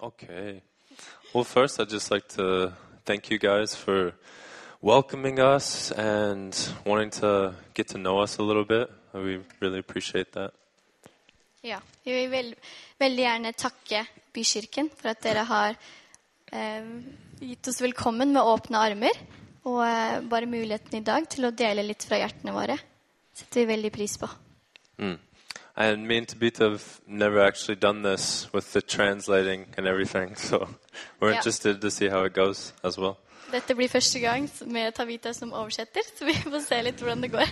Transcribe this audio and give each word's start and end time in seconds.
Okay. 0.00 0.62
Well, 1.32 1.44
first, 1.44 1.80
I'd 1.80 1.88
just 1.88 2.10
like 2.10 2.28
to 2.36 2.72
thank 3.04 3.30
you 3.30 3.38
guys 3.38 3.74
for 3.74 4.12
welcoming 4.82 5.40
us 5.40 5.90
and 5.90 6.54
wanting 6.84 7.10
to 7.20 7.54
get 7.72 7.88
to 7.88 7.98
know 7.98 8.18
us 8.18 8.36
a 8.38 8.42
little 8.42 8.64
bit. 8.64 8.90
We 9.14 9.40
really 9.60 9.78
appreciate 9.78 10.32
that. 10.32 10.52
Ja, 11.62 11.80
vi 12.04 12.12
vil 12.12 12.30
veld, 12.30 12.54
veldig 12.98 13.22
gjerne 13.24 13.52
takke 13.56 14.04
Bykirken 14.36 14.90
for 14.92 15.10
at 15.10 15.22
dere 15.24 15.46
har 15.48 15.78
eh, 16.52 16.90
gitt 17.40 17.68
oss 17.68 17.80
velkommen 17.80 18.36
med 18.36 18.42
åpne 18.44 18.78
armer. 18.78 19.16
Og 19.64 19.80
eh, 19.86 20.20
bare 20.28 20.46
muligheten 20.46 21.00
i 21.00 21.04
dag 21.04 21.24
til 21.32 21.48
å 21.48 21.54
dele 21.56 21.82
litt 21.88 22.04
fra 22.04 22.20
hjertene 22.20 22.54
våre 22.54 22.76
setter 23.36 23.64
vi 23.64 23.72
veldig 23.72 23.92
pris 23.92 24.16
på. 24.20 24.28
Mm. 25.00 25.16
And 25.76 26.08
me 26.08 26.18
and 26.18 26.28
Tabitha 26.28 26.70
have 26.70 27.00
never 27.06 27.40
actually 27.40 27.76
done 27.76 28.02
this 28.02 28.52
with 28.52 28.72
the 28.72 28.80
translating 28.80 29.66
and 29.76 29.86
everything, 29.86 30.36
so 30.48 30.68
we're 31.20 31.30
Yeah. 31.30 31.36
interested 31.36 31.80
to 31.80 31.90
see 31.90 32.08
how 32.08 32.24
it 32.24 32.32
goes 32.32 32.72
as 32.82 32.98
well. 32.98 33.18
Dette 33.52 33.74
blir 33.74 33.88
første 33.88 34.20
gang 34.20 34.50
med 34.66 34.92
Tavita 34.92 35.32
som 35.32 35.52
oversetter, 35.52 36.00
så 36.18 36.24
vi 36.24 36.34
får 36.34 36.60
se 36.60 36.82
litt 36.82 37.00
hvordan 37.00 37.22
det 37.22 37.30
går. 37.30 37.46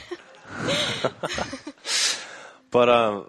But 2.70 2.88
uh, 2.88 3.22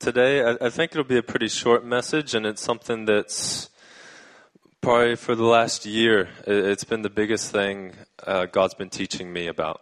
today, 0.00 0.42
I, 0.42 0.66
I 0.66 0.70
think 0.70 0.92
it'll 0.92 1.04
be 1.04 1.18
a 1.18 1.22
pretty 1.22 1.48
short 1.48 1.84
message, 1.84 2.34
and 2.34 2.44
it's 2.46 2.62
something 2.62 3.04
that's 3.06 3.68
probably 4.80 5.14
for 5.16 5.34
the 5.36 5.44
last 5.44 5.86
year, 5.86 6.28
it, 6.46 6.64
it's 6.72 6.84
been 6.84 7.02
the 7.02 7.10
biggest 7.10 7.52
thing 7.52 7.94
uh, 8.26 8.46
God's 8.46 8.74
been 8.74 8.90
teaching 8.90 9.32
me 9.32 9.46
about. 9.46 9.80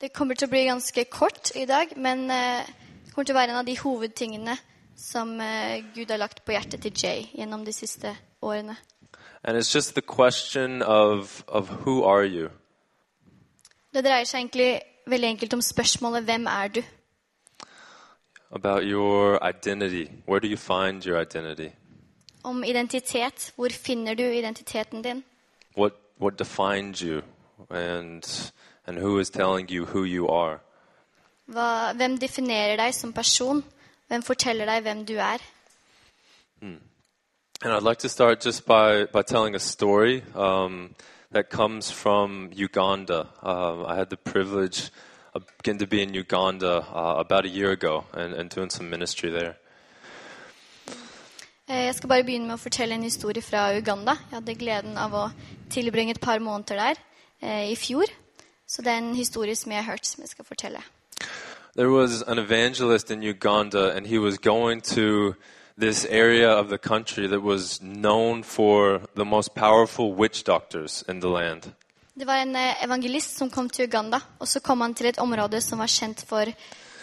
Det 0.00 0.12
kommer 0.16 0.34
til 0.34 0.48
å 0.48 0.50
bli 0.50 0.62
ganske 0.64 1.04
kort 1.12 1.50
i 1.60 1.66
dag, 1.68 1.90
men 1.96 2.30
eh, 2.32 2.64
det 3.04 3.12
kommer 3.12 3.26
til 3.28 3.34
å 3.34 3.40
være 3.40 3.52
en 3.52 3.58
av 3.60 3.66
de 3.68 3.74
hovedtingene 3.76 4.54
som 4.96 5.34
eh, 5.44 5.82
Gud 5.92 6.08
har 6.08 6.22
lagt 6.22 6.40
på 6.44 6.54
hjertet 6.54 6.80
til 6.86 6.94
Jay 6.96 7.26
gjennom 7.36 7.66
de 7.66 7.74
siste 7.76 8.14
årene. 8.40 8.78
And 9.44 9.58
it's 9.58 9.74
just 9.74 9.94
the 9.94 10.00
question 10.00 10.82
of, 10.82 11.44
of 11.48 11.68
who 11.84 12.04
are 12.04 12.24
you? 12.24 12.48
Det 13.92 14.04
dreier 14.04 14.24
seg 14.24 14.40
egentlig 14.40 14.80
veldig 15.06 15.28
enkelt 15.28 15.54
om 15.54 15.62
spørsmålet 15.62 16.24
'Hvem 16.24 16.46
er 16.46 16.68
du?' 16.68 16.82
About 18.50 18.82
your 18.84 19.38
identity. 19.48 20.10
Where 20.26 20.40
do 20.40 20.48
you 20.48 20.56
find 20.56 21.06
your 21.06 21.20
identity? 21.20 21.68
Om 22.44 22.64
identitet. 22.64 23.52
Hvor 23.56 23.68
finner 23.68 24.14
du 24.14 24.22
identiteten 24.22 25.02
din? 25.02 25.24
What, 25.76 25.92
what 26.20 26.38
defines 26.38 27.00
you? 27.00 27.22
And, 27.70 28.52
and 28.86 28.98
who 28.98 29.18
is 29.18 29.30
telling 29.30 29.68
you 29.68 29.86
who 29.86 30.04
you 30.04 30.28
are? 30.28 30.60
Hva, 31.50 31.92
hvem 31.96 32.18
definerer 32.18 32.76
deg 32.76 32.94
som 32.94 33.12
person? 33.12 33.64
Hvem 34.08 34.22
forteller 34.22 34.66
deg 34.66 34.82
hvem 34.82 35.04
du 35.06 35.16
er? 35.18 35.38
And 37.62 37.74
I'd 37.74 37.82
like 37.82 37.98
to 37.98 38.08
start 38.08 38.40
just 38.40 38.66
by, 38.66 39.04
by 39.04 39.22
telling 39.22 39.54
a 39.54 39.58
story 39.58 40.22
um, 40.34 40.94
that 41.30 41.50
comes 41.50 41.90
from 41.90 42.48
Uganda. 42.54 43.28
Um, 43.42 43.84
I 43.86 43.96
had 43.96 44.08
the 44.08 44.16
privilege 44.16 44.90
of 45.34 45.44
getting 45.62 45.78
to 45.78 45.86
be 45.86 46.02
in 46.02 46.14
Uganda 46.14 46.86
uh, 46.92 47.16
about 47.18 47.44
a 47.44 47.48
year 47.48 47.70
ago 47.70 48.04
and, 48.14 48.32
and 48.32 48.48
doing 48.48 48.70
some 48.70 48.88
ministry 48.88 49.30
there. 49.30 49.56
Eh, 51.68 51.84
Jeg 51.84 51.94
skal 51.94 52.08
bare 52.08 52.24
begynne 52.24 52.48
med 52.48 52.56
å 52.56 52.62
fortelle 52.62 52.96
en 52.96 53.04
historie 53.06 53.42
fra 53.42 53.68
Uganda. 53.76 54.16
Jeg 54.30 54.40
hadde 54.40 54.54
gleden 54.58 54.96
av 54.98 55.14
å 55.14 55.28
tilbringe 55.70 56.16
et 56.16 56.20
par 56.20 56.40
måneder 56.42 56.80
der 56.80 56.98
eh, 57.42 57.70
i 57.70 57.76
fjor. 57.78 58.10
Så 58.70 58.82
det 58.82 58.92
er 58.92 58.98
en 58.98 59.14
historie 59.14 59.56
som 59.56 59.72
jeg 59.72 59.84
har 59.84 59.92
hørt, 59.92 60.06
som 60.06 60.22
jeg 60.22 60.28
skal 60.28 60.44
fortelle. 60.44 60.78
There 61.76 61.90
was 61.90 62.22
an 62.22 62.38
evangelist 62.38 63.10
in 63.10 63.22
Uganda, 63.22 63.96
and 63.96 64.06
he 64.06 64.20
was 64.20 64.38
going 64.38 64.82
to 64.82 65.34
this 65.80 66.04
area 66.04 66.60
of 66.60 66.68
the 66.68 66.78
country 66.78 67.26
that 67.26 67.42
was 67.42 67.80
known 67.80 68.44
for 68.44 69.00
the 69.16 69.24
most 69.24 69.54
powerful 69.54 70.14
witch 70.14 70.46
doctors 70.46 71.04
in 71.08 71.20
the 71.20 71.28
land. 71.28 71.62
Det 72.14 72.26
var 72.26 72.42
en 72.42 72.56
eh, 72.56 72.84
evangelist 72.84 73.38
som 73.38 73.50
kom 73.50 73.70
til 73.70 73.84
Uganda, 73.84 74.20
og 74.38 74.48
så 74.48 74.60
kom 74.60 74.80
han 74.80 74.94
til 74.94 75.06
et 75.06 75.18
område 75.18 75.60
som 75.60 75.78
var 75.78 75.86
kjent 75.86 76.24
for 76.28 76.44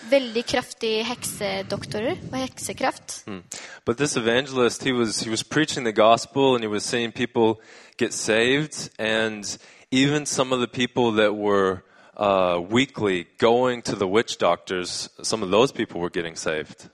veldig 0.09 0.45
kraftige 0.45 1.03
heksedoktorer 1.03 2.15
og 2.31 2.37
heksekraft. 2.37 3.23
Hmm. 3.25 3.43
But 3.85 3.97
this 3.97 4.15
evangelist, 4.17 4.83
he 4.83 4.93
was 4.93 5.19
he 5.19 5.29
was 5.29 5.43
preaching 5.43 5.85
the 5.85 6.03
gospel 6.03 6.55
and 6.55 6.63
he 6.63 6.69
was 6.69 6.83
seeing 6.83 7.13
people 7.13 7.61
get 7.97 8.13
saved, 8.13 8.89
and 8.99 9.57
even 9.91 10.25
some 10.25 10.53
of 10.53 10.59
the 10.59 10.67
people 10.67 11.11
that 11.13 11.35
were 11.35 11.83
uh, 12.17 12.59
weekly 12.69 13.27
going 13.37 13.81
to 13.83 13.95
the 13.95 14.07
witch 14.07 14.37
doctors, 14.37 15.09
some 15.21 15.43
of 15.43 15.49
those 15.49 15.71
people 15.71 16.01
were 16.01 16.09
getting 16.09 16.35
saved. 16.35 16.89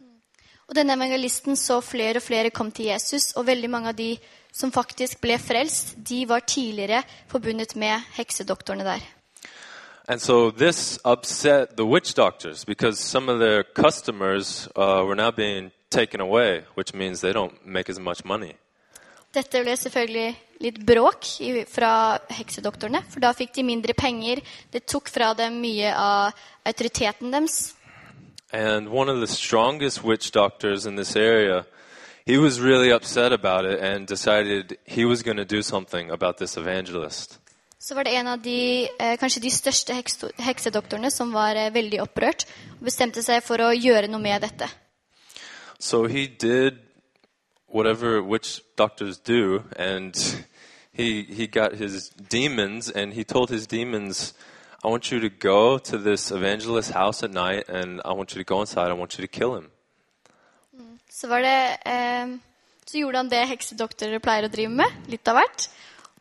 Og 0.67 0.75
denne 0.75 0.93
evangelisten 0.93 1.55
så 1.55 1.81
flere 1.81 2.17
og 2.17 2.21
flere 2.23 2.49
kom 2.49 2.71
til 2.71 2.85
Jesus, 2.85 3.31
og 3.31 3.47
veldig 3.47 3.69
mange 3.69 3.89
av 3.89 3.95
de 3.97 4.17
som 4.53 4.71
faktisk 4.71 5.21
ble 5.21 5.37
frelst, 5.37 5.95
de 6.09 6.23
var 6.29 6.39
tidligere 6.39 7.03
forbundet 7.27 7.75
med 7.75 7.99
heksedoktorene 8.15 8.83
der. 8.83 8.99
And 10.07 10.19
so 10.19 10.51
this 10.51 10.99
upset 11.05 11.77
the 11.77 11.85
witch 11.85 12.15
doctors 12.15 12.65
because 12.65 12.99
some 12.99 13.31
of 13.31 13.39
their 13.39 13.63
customers 13.63 14.67
uh, 14.75 15.03
were 15.05 15.15
now 15.15 15.31
being 15.31 15.71
taken 15.89 16.21
away, 16.21 16.63
which 16.75 16.93
means 16.93 17.21
they 17.21 17.33
don't 17.33 17.65
make 17.65 17.89
as 17.89 17.99
much 17.99 18.25
money. 18.25 18.53
Dette 19.33 19.63
ble 19.63 19.73
selvfølgelig 19.73 20.31
litt 20.61 20.79
bråk 20.85 21.27
fra 21.73 21.93
heksedoktorene, 22.37 23.01
for 23.09 23.23
da 23.23 23.31
fikk 23.33 23.55
de 23.57 23.65
mindre 23.65 23.95
penger. 23.97 24.43
Det 24.71 24.85
tok 24.85 25.09
fra 25.09 25.33
dem 25.37 25.57
mye 25.63 25.89
av 25.97 26.35
autoriteten 26.69 27.33
deres. 27.33 27.73
And 28.53 28.89
one 28.93 29.09
of 29.09 29.19
the 29.19 29.27
strongest 29.27 30.03
witch 30.03 30.31
doctors 30.31 30.85
in 30.85 30.95
this 30.95 31.15
area, 31.15 31.65
he 32.25 32.37
was 32.37 32.61
really 32.61 32.91
upset 32.91 33.33
about 33.33 33.65
it 33.65 33.79
and 33.81 34.07
decided 34.07 34.77
he 34.85 35.05
was 35.05 35.23
going 35.23 35.37
to 35.37 35.45
do 35.45 35.63
something 35.63 36.11
about 36.11 36.37
this 36.37 36.55
evangelist. 36.57 37.39
Så 37.79 37.95
var 37.95 38.03
det 38.03 38.13
en 38.15 38.27
av 38.27 38.39
de, 38.41 38.87
eh, 38.99 39.17
kanskje 39.17 39.41
de 39.41 39.49
største 39.51 39.93
heksedoktorene 40.39 41.11
som 41.11 41.33
var 41.33 41.55
eh, 41.55 41.73
veldig 41.73 41.99
opprørt 42.05 42.45
og 42.79 42.85
bestemte 42.85 43.23
seg 43.25 43.43
for 43.43 43.57
å 43.59 43.73
gjøre 43.73 44.07
noe 44.07 44.21
med 44.21 44.45
dette. 44.45 44.69
So 45.79 46.05
he 46.07 46.27
did 46.27 46.82
whatever 47.73 48.21
witch 48.21 48.61
doctors 48.75 49.17
do, 49.17 49.63
and 49.75 50.15
he 50.93 51.23
he 51.23 51.47
got 51.47 51.73
his 51.73 52.09
demons, 52.29 52.89
and 52.89 53.13
he 53.13 53.23
told 53.23 53.49
his 53.49 53.67
demons, 53.67 54.33
"I 54.83 54.87
want 54.87 55.11
you 55.11 55.19
to 55.19 55.29
go 55.29 55.77
to 55.79 55.97
this 55.97 56.31
evangelist's 56.31 56.93
house 56.93 57.23
at 57.23 57.31
night, 57.31 57.69
and 57.69 57.99
I 58.05 58.13
want 58.13 58.35
you 58.35 58.43
to 58.43 58.53
go 58.53 58.61
inside. 58.61 58.89
I 58.89 58.93
want 58.93 59.17
you 59.17 59.27
to 59.27 59.39
kill 59.39 59.55
him." 59.55 59.69
Så 61.09 61.27
var 61.27 61.41
det 61.41 61.77
eh, 61.85 62.27
Så 62.85 62.97
gjorde 62.97 63.17
han 63.17 63.29
det 63.29 63.45
heksedoktorer 63.47 64.19
pleier 64.19 64.45
å 64.45 64.51
drive 64.51 64.69
med, 64.69 64.91
litt 65.07 65.27
av 65.27 65.37
hvert. 65.39 65.67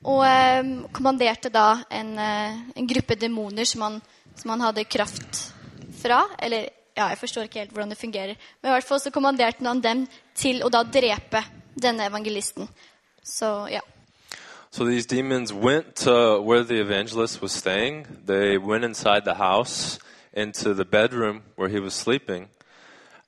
Og 0.04 0.22
eh, 0.24 0.62
kommanderte 0.94 1.50
da 1.50 1.82
en, 1.90 2.12
eh, 2.18 2.60
en 2.76 2.86
gruppe 2.86 3.14
demoner 3.14 3.64
som 3.64 3.82
han, 3.82 4.00
som 4.36 4.50
han 4.50 4.60
hadde 4.60 4.84
kraft 4.84 5.40
fra. 6.02 6.22
Eller 6.38 6.68
ja, 6.96 7.06
jeg 7.06 7.18
forstår 7.18 7.42
ikke 7.42 7.58
helt 7.58 7.72
hvordan 7.72 7.90
det 7.90 7.98
fungerer. 7.98 8.34
Men 8.62 8.70
i 8.70 8.74
hvert 8.74 8.84
fall 8.84 9.00
så 9.00 9.10
kommanderte 9.10 9.66
han 9.66 9.80
dem 9.80 10.06
til 10.34 10.62
å 10.64 10.68
da 10.68 10.82
drepe 10.82 11.44
denne 11.82 12.06
evangelisten. 12.06 12.68
Så 13.24 13.68
ja. 13.70 13.80
So 14.70 14.84
these 14.84 15.06
demons 15.06 15.52
went 15.52 15.96
to 15.96 16.40
where 16.40 16.64
the 16.64 16.80
evangelist 16.80 17.42
was 17.42 17.52
staying. 17.52 18.06
They 18.26 18.56
went 18.56 18.84
inside 18.84 19.24
the 19.24 19.34
house 19.34 19.98
into 20.32 20.74
the 20.74 20.84
bedroom 20.84 21.42
where 21.56 21.68
he 21.68 21.80
was 21.80 21.94
sleeping. 21.94 22.48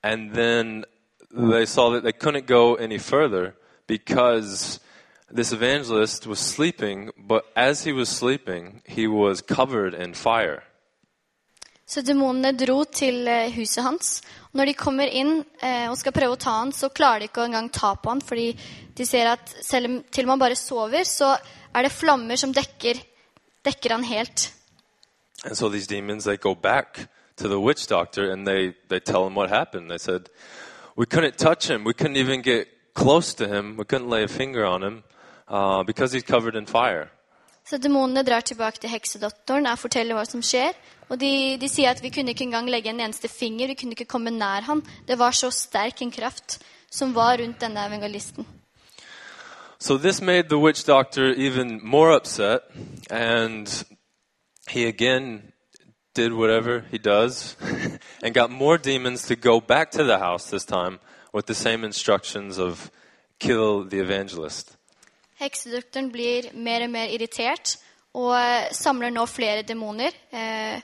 And 0.03 0.35
then 0.35 0.85
they 1.31 1.67
saw 1.67 1.91
that 1.91 2.03
they 2.03 2.13
couldn't 2.13 2.47
go 2.47 2.75
any 2.77 2.99
further 2.99 3.55
because 3.87 4.81
this 5.31 5.53
evangelist 5.53 6.27
was 6.27 6.39
sleeping, 6.39 7.11
but 7.19 7.45
as 7.57 7.85
he 7.85 7.93
was 7.93 8.09
sleeping, 8.09 8.83
he 8.85 9.07
was 9.07 9.41
covered 9.41 9.95
in 9.95 10.15
fire. 10.15 10.63
Så 11.87 12.00
demonene 12.00 12.55
dro 12.56 12.78
til 12.89 13.28
eh, 13.28 13.53
huset 13.53 13.84
hans. 13.84 14.15
Og 14.50 14.61
når 14.61 14.71
de 14.71 14.77
kommer 14.78 15.11
inn 15.11 15.37
eh, 15.61 15.84
og 15.91 15.99
skal 16.00 16.15
prøve 16.17 16.37
å 16.37 16.41
ta 16.41 16.56
han, 16.62 16.72
så 16.72 16.89
klarer 16.89 17.25
de 17.25 17.28
ikke 17.28 17.45
engang 17.45 17.69
ta 17.72 17.93
på 18.00 18.12
han, 18.15 18.22
fordi 18.25 18.55
de 18.97 19.06
ser 19.06 19.29
at 19.35 19.53
selv 19.61 19.91
om 19.91 19.99
til 20.09 20.25
og 20.25 20.31
med 20.31 20.35
han 20.35 20.44
bare 20.47 20.59
sover, 20.59 21.05
så 21.05 21.35
er 21.75 21.85
det 21.85 21.93
flammer 21.93 22.41
som 22.41 22.55
dekker, 22.56 23.03
dekker 23.67 23.97
han 23.99 24.06
helt. 24.09 24.49
And 25.44 25.56
so 25.56 25.69
these 25.69 25.87
demons, 25.87 26.25
they 26.25 26.38
go 26.38 26.55
back 26.55 27.09
to 27.37 27.49
the 27.49 27.61
witch 27.61 27.87
doctor 27.87 28.31
and 28.31 28.47
they, 28.47 28.75
they 28.88 29.00
tell 29.00 29.26
him 29.26 29.35
what 29.35 29.50
happened. 29.50 29.91
They 29.91 29.99
said, 29.99 30.31
We 30.97 31.06
couldn't 31.06 31.37
touch 31.37 31.69
him. 31.69 31.85
We 31.85 31.93
couldn't 31.93 32.17
even 32.17 32.41
get 32.41 32.69
close 32.94 33.35
to 33.35 33.49
him. 33.49 33.76
We 33.76 33.85
couldn't 33.85 34.09
lay 34.09 34.23
a 34.23 34.29
finger 34.29 34.64
on 34.64 34.82
him 34.82 35.03
uh, 35.49 35.82
because 35.82 36.12
he's 36.12 36.23
covered 36.23 36.55
in 36.55 36.67
fire. 36.67 37.11
Så 37.64 37.78
demonene 37.81 38.22
drar 38.22 38.44
tilbake 38.44 38.78
til 38.82 38.90
og 39.25 39.78
forteller 39.78 40.14
hva 40.14 40.25
som 40.28 40.43
skjer. 40.43 40.75
Og 41.08 41.20
de, 41.20 41.56
de 41.61 41.69
sier 41.69 41.90
at 41.90 42.02
vi 42.02 42.11
kunne 42.11 42.31
ikke 42.31 42.44
engang 42.44 42.69
legge 42.69 42.90
en 42.90 43.00
eneste 43.00 43.28
finger, 43.28 43.69
vi 43.69 43.75
kunne 43.75 43.96
ikke 43.96 44.08
komme 44.08 44.31
nær 44.31 44.64
han. 44.69 44.82
Det 45.08 45.19
var 45.19 45.32
så 45.32 45.50
sterk 45.50 46.02
en 46.02 46.12
kraft 46.12 46.61
som 46.90 47.14
var 47.14 47.38
rundt 47.40 47.61
denne 47.61 47.87
evangelisten. 47.87 48.46
So 49.78 49.99
this 49.99 50.20
made 50.20 50.49
the 50.49 50.58
witch 50.58 50.87
doctor 50.87 51.34
even 51.37 51.81
more 51.82 52.16
upset, 52.16 52.61
and 53.11 53.84
he 54.69 54.87
again 54.87 55.52
did 56.16 56.32
whatever 56.32 56.84
he 56.90 56.99
does 56.99 57.56
and 58.22 58.34
got 58.34 58.50
more 58.50 58.78
demons 58.78 59.22
to 59.26 59.34
go 59.34 59.61
back 59.61 59.90
to 59.90 60.05
the 60.05 60.19
house 60.19 60.50
this 60.50 60.64
time 60.64 60.99
with 61.34 61.46
the 61.46 61.55
same 61.55 61.84
instructions 61.84 62.58
of 62.58 62.90
kill 63.40 63.84
the 63.84 64.00
evangelist. 64.00 64.76
Heksedoktoren 65.41 66.13
blir 66.13 66.53
mer 66.55 66.85
og 66.87 66.93
mer 66.95 67.11
irritert 67.15 67.77
og 68.15 68.37
samler 68.75 69.11
nå 69.11 69.27
flere 69.27 69.63
demoner. 69.67 70.15
Eh, 70.33 70.83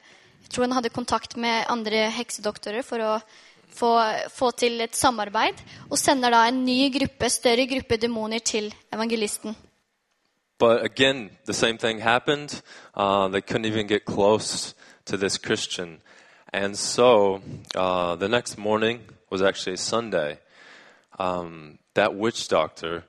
Jeg 0.51 0.55
tror 0.57 0.65
han 0.65 0.73
hadde 0.73 0.91
kontakt 0.91 1.37
med 1.37 1.69
andre 1.71 2.09
heksedoktorer 2.11 2.83
for 2.83 2.99
å 2.99 3.11
få, 3.71 3.91
få 4.35 4.51
til 4.59 4.81
et 4.81 4.97
samarbeid, 4.99 5.55
og 5.87 5.99
sender 5.99 6.35
da 6.35 6.41
en 6.49 6.65
ny 6.65 6.91
gruppe, 6.91 7.29
større 7.31 7.69
gruppe 7.71 7.97
demoner 7.97 8.43
til 8.43 8.75
evangelisten. 8.93 9.55
But 10.59 10.83
again, 10.85 11.31
the 11.47 11.55
same 11.55 11.79
thing 11.79 12.01
happened. 12.03 12.63
Uh, 12.97 13.29
they 13.29 13.41
couldn't 13.41 13.65
even 13.67 13.87
get 13.87 14.05
close 14.05 14.75
to 15.07 15.17
this 15.17 15.39
Christian. 15.39 16.01
And 16.53 16.77
so 16.77 17.41
uh, 17.77 18.17
the 18.17 18.29
next 18.29 18.59
morning 18.59 19.03
was 19.31 19.41
actually 19.41 19.77
Sunday. 19.77 20.39
Um, 21.17 21.79
that 21.95 22.17
witch 22.17 22.49
doctor 22.49 23.05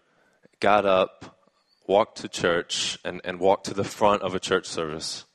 got 0.61 0.85
up, 0.85 1.25
walked 1.87 2.21
to 2.21 2.27
church, 2.27 2.97
and, 3.03 3.21
and 3.25 3.39
walked 3.39 3.65
to 3.65 3.73
the 3.73 3.83
front 3.83 4.21
of 4.21 4.35
a 4.35 4.39
church 4.39 4.65
service. 4.65 5.25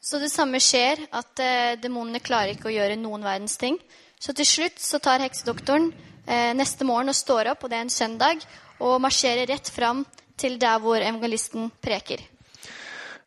Så 0.00 0.18
det 0.18 0.30
samme 0.30 0.60
skjer, 0.60 1.06
at 1.12 1.40
eh, 1.40 1.76
demonene 1.80 2.22
klarer 2.24 2.54
ikke 2.54 2.70
å 2.70 2.74
gjøre 2.74 2.96
noen 2.96 3.24
verdens 3.24 3.58
ting. 3.60 3.76
Så 4.20 4.32
til 4.36 4.48
slutt 4.48 4.80
så 4.80 4.98
tar 4.98 5.20
heksedoktoren 5.20 5.90
eh, 6.26 6.52
neste 6.56 6.84
morgen 6.88 7.12
og 7.12 7.16
står 7.16 7.52
opp, 7.52 7.64
og 7.64 7.70
det 7.70 7.78
er 7.78 7.86
en 7.86 7.92
søndag, 7.92 8.44
og 8.80 9.00
marsjerer 9.04 9.48
rett 9.48 9.68
fram 9.68 10.04
til 10.40 10.56
der 10.60 10.80
hvor 10.80 10.96
evangelisten 10.96 11.70
preker. 11.84 12.24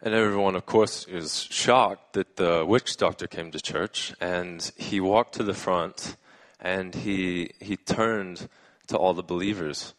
And 0.02 0.14
everyone, 0.14 0.58
of 0.58 0.66
course, 0.66 1.08
is 1.08 1.48
shocked 1.50 2.14
that 2.14 2.36
the 2.36 2.66
witch 2.66 2.98
doctor 2.98 3.28
came 3.28 3.52
to 3.52 3.60
church, 3.60 4.14
and 4.20 4.74
he 4.76 5.00
walked 5.00 5.34
to 5.36 5.44
the 5.44 5.54
front, 5.54 6.18
and 6.60 6.94
he 6.94 7.54
he 7.62 7.78
turned 7.78 8.50
to 8.88 8.98
all 8.98 9.14
the 9.14 9.24
believers, 9.24 9.94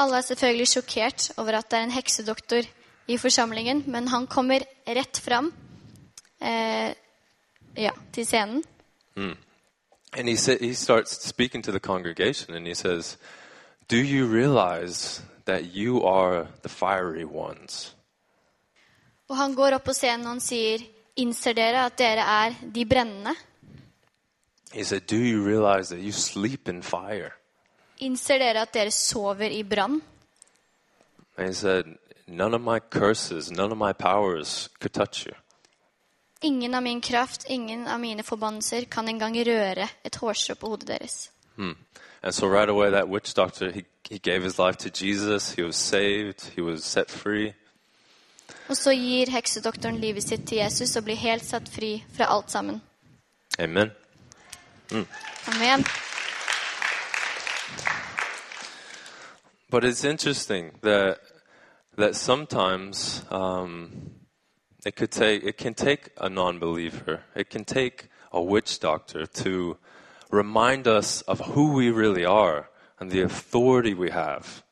Alle 0.00 0.16
er 0.16 0.24
selvfølgelig 0.24 0.68
sjokkert 0.68 1.26
over 1.36 1.58
at 1.58 1.70
det 1.70 1.78
er 1.78 1.82
en 1.84 1.90
heksedoktor 1.92 2.64
i 3.10 3.16
forsamlingen, 3.20 3.82
men 3.86 4.08
han 4.08 4.26
kommer 4.26 4.62
rett 4.88 5.18
fram 5.20 5.50
eh, 6.42 6.94
ja, 7.76 7.90
til 8.12 8.26
scenen. 8.26 8.62
and 10.12 10.28
he 10.28 10.36
sa- 10.36 10.58
he 10.60 10.74
starts 10.74 11.28
speaking 11.28 11.62
to 11.64 11.70
the 11.70 11.78
congregation, 11.78 12.54
and 12.54 12.66
he 12.66 12.74
says, 12.74 13.18
"Do 13.90 13.96
you 13.96 14.26
realize 14.26 15.22
that 15.46 15.62
you 15.76 16.02
are 16.06 16.46
the 16.62 16.68
fiery 16.68 17.24
ones?" 17.24 17.94
Og 19.28 19.36
han 19.36 19.54
går 19.54 19.74
opp 19.74 19.84
på 19.84 19.92
scenen 19.92 20.26
og 20.26 20.32
han 20.32 20.40
sier, 20.40 20.78
innser 21.16 21.52
dere 21.52 21.84
at 21.86 21.98
dere 21.98 22.24
er 22.46 22.54
de 22.74 22.84
brennende? 22.86 23.34
He 24.72 24.84
said, 24.84 25.00
"Do 25.00 25.16
you 25.16 25.44
realize 25.46 25.94
that 25.94 26.02
you 26.04 26.12
sleep 26.12 26.68
in 26.68 26.82
fire?" 26.82 27.30
Innser 28.00 28.38
dere 28.38 28.62
at 28.62 28.72
dere 28.74 28.90
sover 28.90 29.50
i 29.52 29.62
brann? 29.62 30.00
Said, 31.52 31.84
"None 32.26 32.54
of 32.54 32.60
my 32.60 32.78
curses, 32.78 33.50
none 33.50 33.72
of 33.72 33.78
my 33.78 33.92
powers 33.92 34.68
could 34.80 34.92
touch 34.92 35.26
you." 35.26 35.34
Ingen 36.42 36.74
av 36.74 36.82
min 36.82 37.00
kraft, 37.00 37.44
ingen 37.48 37.88
av 37.88 38.00
mine 38.00 38.22
forbannelser 38.22 38.84
kan 38.90 39.08
engang 39.08 39.36
røre 39.46 39.88
et 40.04 40.16
hårstrå 40.16 40.54
på 40.54 40.68
hodet 40.68 40.88
deres. 40.88 41.30
Hmm. 41.56 41.76
And 42.22 42.34
so 42.34 42.46
right 42.46 42.68
away, 42.68 42.90
that 42.90 43.08
witch 43.08 43.34
doctor, 43.34 43.70
he, 43.70 43.84
he 44.10 44.18
gave 44.18 44.42
his 44.42 44.58
life 44.58 44.76
to 44.78 44.90
Jesus. 44.90 45.54
He 45.54 45.62
was 45.62 45.76
saved. 45.76 46.52
He 46.56 46.62
was 46.62 46.84
set 46.84 47.10
free. 47.10 47.54
Og 48.68 48.76
så 48.76 48.90
gir 48.90 49.30
heksedoktoren 49.30 49.96
livet 49.96 50.22
sitt 50.22 50.48
til 50.48 50.58
Jesus 50.58 50.96
og 50.96 51.04
blir 51.04 51.16
helt 51.16 51.44
satt 51.44 51.68
fri 51.68 52.04
fra 52.16 52.28
alt 52.36 52.50
sammen. 52.50 52.82
Amen. 53.58 53.90
Amen. 55.46 55.84
But 59.70 59.84
it's 59.84 60.04
interesting 60.04 60.72
that 60.82 61.18
that 61.96 62.16
sometimes 62.16 63.22
um, 63.30 63.90
it 64.84 64.96
could 64.96 65.12
take 65.12 65.44
it 65.44 65.58
can 65.58 65.74
take 65.74 66.10
a 66.20 66.28
non-believer, 66.28 67.20
it 67.36 67.50
can 67.50 67.64
take 67.64 68.08
a 68.32 68.42
witch 68.42 68.80
doctor 68.80 69.26
to 69.26 69.76
remind 70.30 70.86
us 70.86 71.22
of 71.22 71.40
who 71.40 71.72
we 71.72 71.90
really 71.90 72.24
are 72.24 72.68
and 72.98 73.10
the 73.10 73.22
authority 73.22 73.94
we 73.94 74.10
have. 74.10 74.62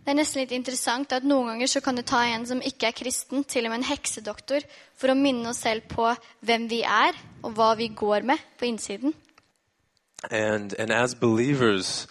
Det 0.00 0.14
er 0.14 0.16
nesten 0.16 0.40
litt 0.40 0.52
interessant 0.56 1.12
at 1.12 1.26
noen 1.28 1.52
ganger 1.52 1.68
så 1.70 1.80
kan 1.84 1.94
det 1.94 2.06
ta 2.08 2.24
en 2.26 2.46
som 2.48 2.62
ikke 2.64 2.88
er 2.88 2.96
kristen, 2.96 3.44
til 3.44 3.66
og 3.68 3.70
med 3.70 3.82
en 3.82 3.90
heksedoktor, 3.90 4.64
for 4.96 5.12
å 5.12 5.14
minne 5.14 5.52
oss 5.52 5.60
selv 5.62 5.84
på 5.92 6.08
hvem 6.40 6.64
vi 6.70 6.80
er, 6.82 7.14
og 7.44 7.52
hva 7.54 7.74
vi 7.78 7.90
går 7.94 8.24
med 8.26 8.40
på 8.58 8.66
innsiden. 8.66 9.14
And 10.30 10.74
and 10.78 10.90
as 10.90 11.14
believers, 11.14 12.08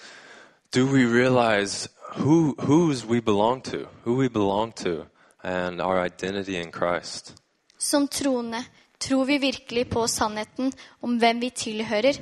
do 0.72 0.86
we 0.86 1.06
realize 1.06 1.90
who 2.18 2.56
whose 2.60 3.06
we 3.06 3.20
belong 3.20 3.62
to, 3.62 3.88
who 4.04 4.16
we 4.16 4.28
belong 4.28 4.72
to, 4.72 5.06
and 5.44 5.82
our 5.82 6.06
identity 6.06 6.58
in 6.58 6.72
Christ? 6.72 7.34
Som 7.78 8.08
troende 8.08 8.64
tror 9.00 9.26
vi 9.26 9.38
virkelig 9.38 9.90
på 9.90 10.08
sannheten 10.08 10.74
om 11.02 11.18
hvem 11.18 11.42
vi 11.42 11.50
tilhører. 11.50 12.20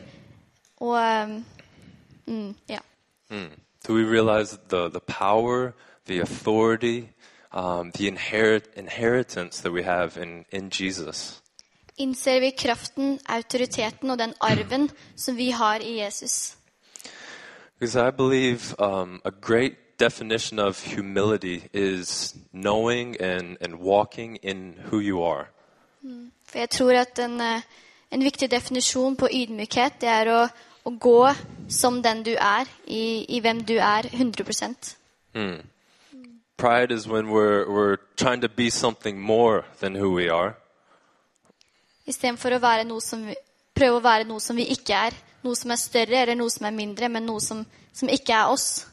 Og 0.78 1.24
um, 1.24 1.46
mm, 2.28 2.56
ja. 2.70 2.80
Do 3.88 3.94
we 3.94 4.04
realize 4.04 4.58
the, 4.70 4.90
the 4.90 5.00
power, 5.00 5.74
the 6.06 6.22
authority, 6.22 7.10
um, 7.54 7.92
the 7.92 8.08
inherit, 8.08 8.70
inheritance 8.76 9.62
that 9.62 9.72
we 9.72 9.84
have 9.84 10.18
in, 10.18 10.46
in 10.52 10.70
Jesus? 10.70 11.42
Innser 11.98 12.40
vi 12.40 12.52
kraften, 12.52 13.20
autoriteten 13.26 14.10
og 14.10 14.20
den 14.20 14.34
arven 14.42 14.90
som 15.16 15.38
vi 15.38 15.50
har 15.50 15.80
i 15.80 16.00
Jesus? 16.00 16.57
Because 17.80 17.96
I 17.96 18.10
believe 18.12 18.74
um, 18.80 19.22
a 19.26 19.32
great 19.32 19.98
definition 19.98 20.60
of 20.60 20.80
humility 20.80 21.64
is 21.74 22.36
knowing 22.54 23.16
and, 23.22 23.58
and 23.62 23.80
walking 23.80 24.36
in 24.42 24.74
who 24.90 25.00
you 25.00 25.22
are. 25.24 25.48
For 26.48 26.58
jeg 26.58 26.70
tror 26.70 26.92
at 26.94 27.20
en, 27.20 27.42
eh, 27.42 27.62
en 28.12 28.24
viktig 28.24 28.52
definisjon 28.52 29.16
på 29.16 29.28
ydmykhet, 29.34 30.02
det 30.02 30.10
er 30.10 30.30
å, 30.32 30.48
å 30.86 30.92
gå 31.00 31.34
som 31.70 32.02
den 32.04 32.24
du 32.24 32.32
er, 32.40 32.66
i, 32.88 33.26
i 33.30 33.40
hvem 33.40 33.62
du 33.64 33.74
er 33.78 34.08
100 34.14 34.46
Pride 36.58 36.92
is 36.92 37.08
when 37.08 37.28
we're, 37.30 37.70
we're 37.70 37.98
trying 38.16 38.42
to 38.42 38.50
be 38.50 38.70
something 38.72 39.20
more 39.22 39.64
than 39.80 39.94
who 39.94 40.12
we 40.16 40.30
are. 40.30 40.56
Istedenfor 42.08 42.56
å 42.56 42.60
være 42.64 42.84
noe 42.88 43.02
som, 43.02 43.26
vi- 43.28 43.36
prøve 43.76 44.00
å 44.00 44.04
være 44.04 44.24
noe 44.26 44.40
som 44.42 44.56
vi 44.56 44.66
ikke 44.74 44.94
er. 45.10 45.14
Noe 45.44 45.56
som 45.56 45.72
er 45.72 45.82
større 45.82 46.22
eller 46.24 46.36
noe 46.36 46.50
som 46.50 46.66
er 46.66 46.76
mindre, 46.76 47.10
men 47.10 47.28
noe 47.28 47.42
som, 47.44 47.66
som 47.94 48.10
ikke 48.10 48.34
er 48.34 48.54
oss. 48.54 48.88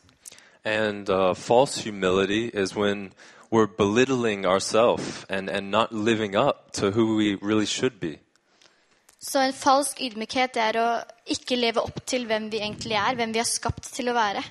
And 0.65 1.11
uh, 1.11 1.35
false 1.35 1.79
humility 1.79 2.49
is 2.49 2.75
when 2.77 3.13
we're 3.51 3.67
belittling 3.67 4.47
ourselves 4.47 5.25
and, 5.29 5.51
and 5.51 5.71
not 5.71 5.93
living 5.93 6.35
up 6.35 6.73
to 6.73 6.91
who 6.91 7.17
we 7.17 7.37
really 7.41 7.67
should 7.67 8.01
be. 8.01 8.19
Så 9.21 9.41
en 9.41 9.53
falsk 9.53 10.01
ydmykhet 10.05 10.57
er 10.61 10.77
å 10.77 10.89
ikke 11.33 11.57
leve 11.57 11.81
opp 11.81 12.03
til 12.07 12.27
hvem 12.29 12.51
vi 12.53 12.61
egentlig 12.61 12.99
er, 13.01 13.17
hvem 13.17 13.33
vi 13.33 13.41
er 13.41 13.49
skapt 13.49 13.89
til 13.97 14.13
å 14.13 14.17
være. 14.17 14.43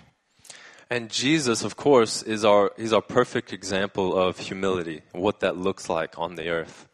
And 0.89 1.09
Jesus, 1.11 1.63
of 1.63 1.75
course, 1.75 2.23
is 2.23 2.43
our, 2.43 2.71
he's 2.77 2.93
our 2.93 3.01
perfect 3.01 3.53
example 3.53 4.13
of 4.13 4.39
humility, 4.39 5.01
what 5.11 5.39
that 5.41 5.57
looks 5.57 5.89
like 5.89 6.17
on 6.17 6.35
the 6.35 6.49
earth. 6.49 6.87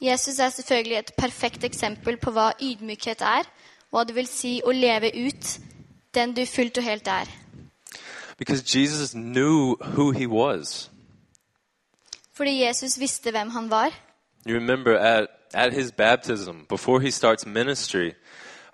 Jesus 0.00 0.38
er 0.38 0.48
selvfølgelig 0.48 0.98
et 0.98 1.12
perfekt 1.18 1.64
eksempel 1.64 2.16
på 2.16 2.30
hva 2.30 2.52
ydmykhet 2.62 3.20
er, 3.20 3.48
hva 3.90 4.04
det 4.04 4.14
vil 4.14 4.26
si 4.26 4.60
å 4.64 4.72
leve 4.72 5.10
ut 5.14 5.58
den 6.14 6.34
du 6.36 6.44
fullt 6.46 6.78
og 6.78 6.84
helt 6.84 7.08
er. 7.08 7.26
Because 8.38 8.62
Jesus 8.62 9.14
knew 9.14 9.76
who 9.94 10.10
he 10.10 10.26
was. 10.26 10.90
Fordi 12.32 12.66
Jesus 12.66 13.00
visste 13.00 13.30
hvem 13.30 13.50
han 13.50 13.70
var. 13.70 13.90
You 14.46 14.54
remember 14.54 14.96
at, 14.96 15.26
at 15.54 15.72
his 15.72 15.92
baptism, 15.92 16.64
before 16.68 17.00
he 17.00 17.10
starts 17.10 17.46
ministry, 17.46 18.14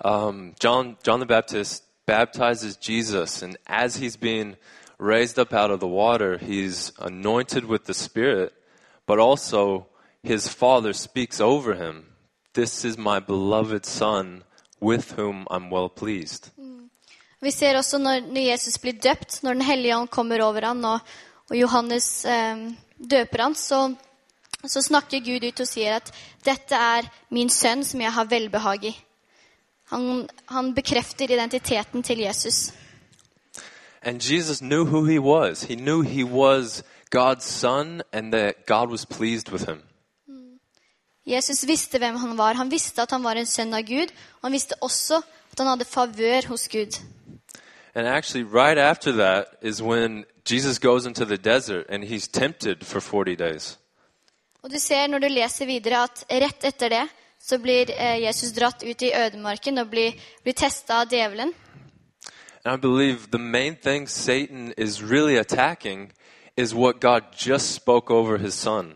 um, 0.05 0.55
John, 0.61 0.97
John 1.07 1.21
the 1.21 1.27
Baptist 1.27 1.83
baptizes 2.07 2.77
Jesus, 2.77 3.43
and 3.43 3.57
as 3.67 3.97
he's 3.97 4.17
being 4.17 4.57
raised 4.99 5.39
up 5.39 5.53
out 5.53 5.71
of 5.71 5.81
the 5.81 5.87
water, 5.87 6.39
he's 6.39 6.93
anointed 6.99 7.65
with 7.65 7.85
the 7.85 7.95
Spirit, 7.95 8.53
but 9.07 9.19
also 9.19 9.87
his 10.23 10.49
Father 10.49 10.93
speaks 10.93 11.41
over 11.41 11.75
him 11.75 12.07
This 12.53 12.85
is 12.85 12.97
my 12.99 13.19
beloved 13.19 13.85
Son, 13.85 14.45
with 14.81 15.19
whom 15.19 15.47
I'm 15.51 15.71
well 15.71 15.89
pleased. 15.89 16.51
Vi 17.41 17.51
ser 17.51 17.77
også 17.77 17.99
når, 17.99 18.21
når 18.33 18.41
Jesus 18.41 18.79
blir 18.79 18.93
døpt, 18.93 19.43
når 19.43 19.53
Den 19.53 19.63
hellige 19.63 19.97
ånd 19.97 20.09
kommer 20.09 20.41
over 20.43 20.65
han, 20.67 20.85
og, 20.85 20.99
og 21.51 21.57
Johannes 21.57 22.25
eh, 22.25 22.71
døper 23.11 23.43
han, 23.43 23.55
så, 23.55 23.95
så 24.65 24.83
snakker 24.83 25.21
Gud 25.21 25.45
ut 25.45 25.61
og 25.61 25.69
sier 25.69 25.97
at 25.97 26.13
'dette 26.45 26.75
er 26.75 27.11
min 27.31 27.51
sønn 27.51 27.85
som 27.85 28.01
jeg 28.01 28.13
har 28.13 28.25
velbehag 28.25 28.85
i'. 28.85 28.97
Han, 29.93 30.29
han 30.47 30.75
bekrefter 30.75 31.31
identiteten 31.31 32.03
til 32.03 32.19
Jesus. 32.19 32.73
And 34.03 34.21
Jesus 34.23 34.59
knew 34.59 34.85
who 34.85 35.05
he 35.05 35.19
was. 35.19 35.63
He 35.63 35.77
knew 35.77 36.03
he 36.03 36.25
was 36.25 36.83
God's 37.11 37.45
Son 37.45 38.03
and 38.13 38.33
that 38.33 38.67
God 38.67 38.91
was 38.91 39.07
pleased 39.07 39.53
with 39.53 39.69
him. 39.69 39.83
Jesus 41.27 41.67
visste 41.67 41.99
hvem 41.99 42.17
han 42.17 42.39
var. 42.39 42.55
Han 42.55 42.71
visste 42.71 43.03
at 43.03 43.11
han 43.11 43.25
var 43.25 43.37
en 43.41 43.47
sønn 43.47 43.75
av 43.75 43.83
Gud. 43.89 44.13
Og 44.41 44.49
han 44.49 44.53
visste 44.53 44.77
også 44.81 45.23
at 45.53 45.59
han 45.59 45.71
hadde 45.73 45.89
favør 45.89 46.49
hos 46.53 46.69
Gud. 46.69 47.01
And 47.95 48.09
actually, 48.09 48.45
right 48.45 48.79
after 48.79 49.13
that 49.13 49.47
is 49.63 49.83
when 49.83 50.25
Jesus 50.45 50.79
goes 50.79 51.07
into 51.07 51.25
the 51.25 51.37
desert 51.37 51.87
and 51.89 52.05
he's 52.05 52.29
tempted 52.29 52.85
for 52.85 53.01
40 53.01 53.37
days. 53.37 53.79
Og 54.63 54.71
du 54.71 54.79
ser 54.79 55.07
når 55.07 55.19
du 55.19 55.29
leser 55.29 55.67
videre 55.67 56.03
at 56.03 56.25
rett 56.31 56.65
etter 56.65 56.89
det 56.89 57.05
så 57.45 57.59
blir 57.59 57.91
eh, 57.93 58.23
Jesus 58.25 58.53
dratt 58.53 58.83
ut 58.83 59.03
i 59.03 59.13
ødemarken 59.13 59.79
og 59.79 59.91
blir, 59.91 60.17
blir 60.43 60.53
testa 60.57 61.03
av 61.03 61.13
djevelen. 61.13 61.53
And 62.65 62.75
I 62.75 62.81
believe 62.81 63.31
the 63.31 63.39
main 63.39 63.77
thing 63.77 64.09
Satan 64.09 64.73
is 64.79 65.03
really 65.03 65.37
attacking 65.37 66.13
is 66.57 66.75
what 66.75 67.01
God 67.01 67.23
just 67.37 67.75
spoke 67.75 68.15
over 68.15 68.39
his 68.39 68.55
son. 68.55 68.95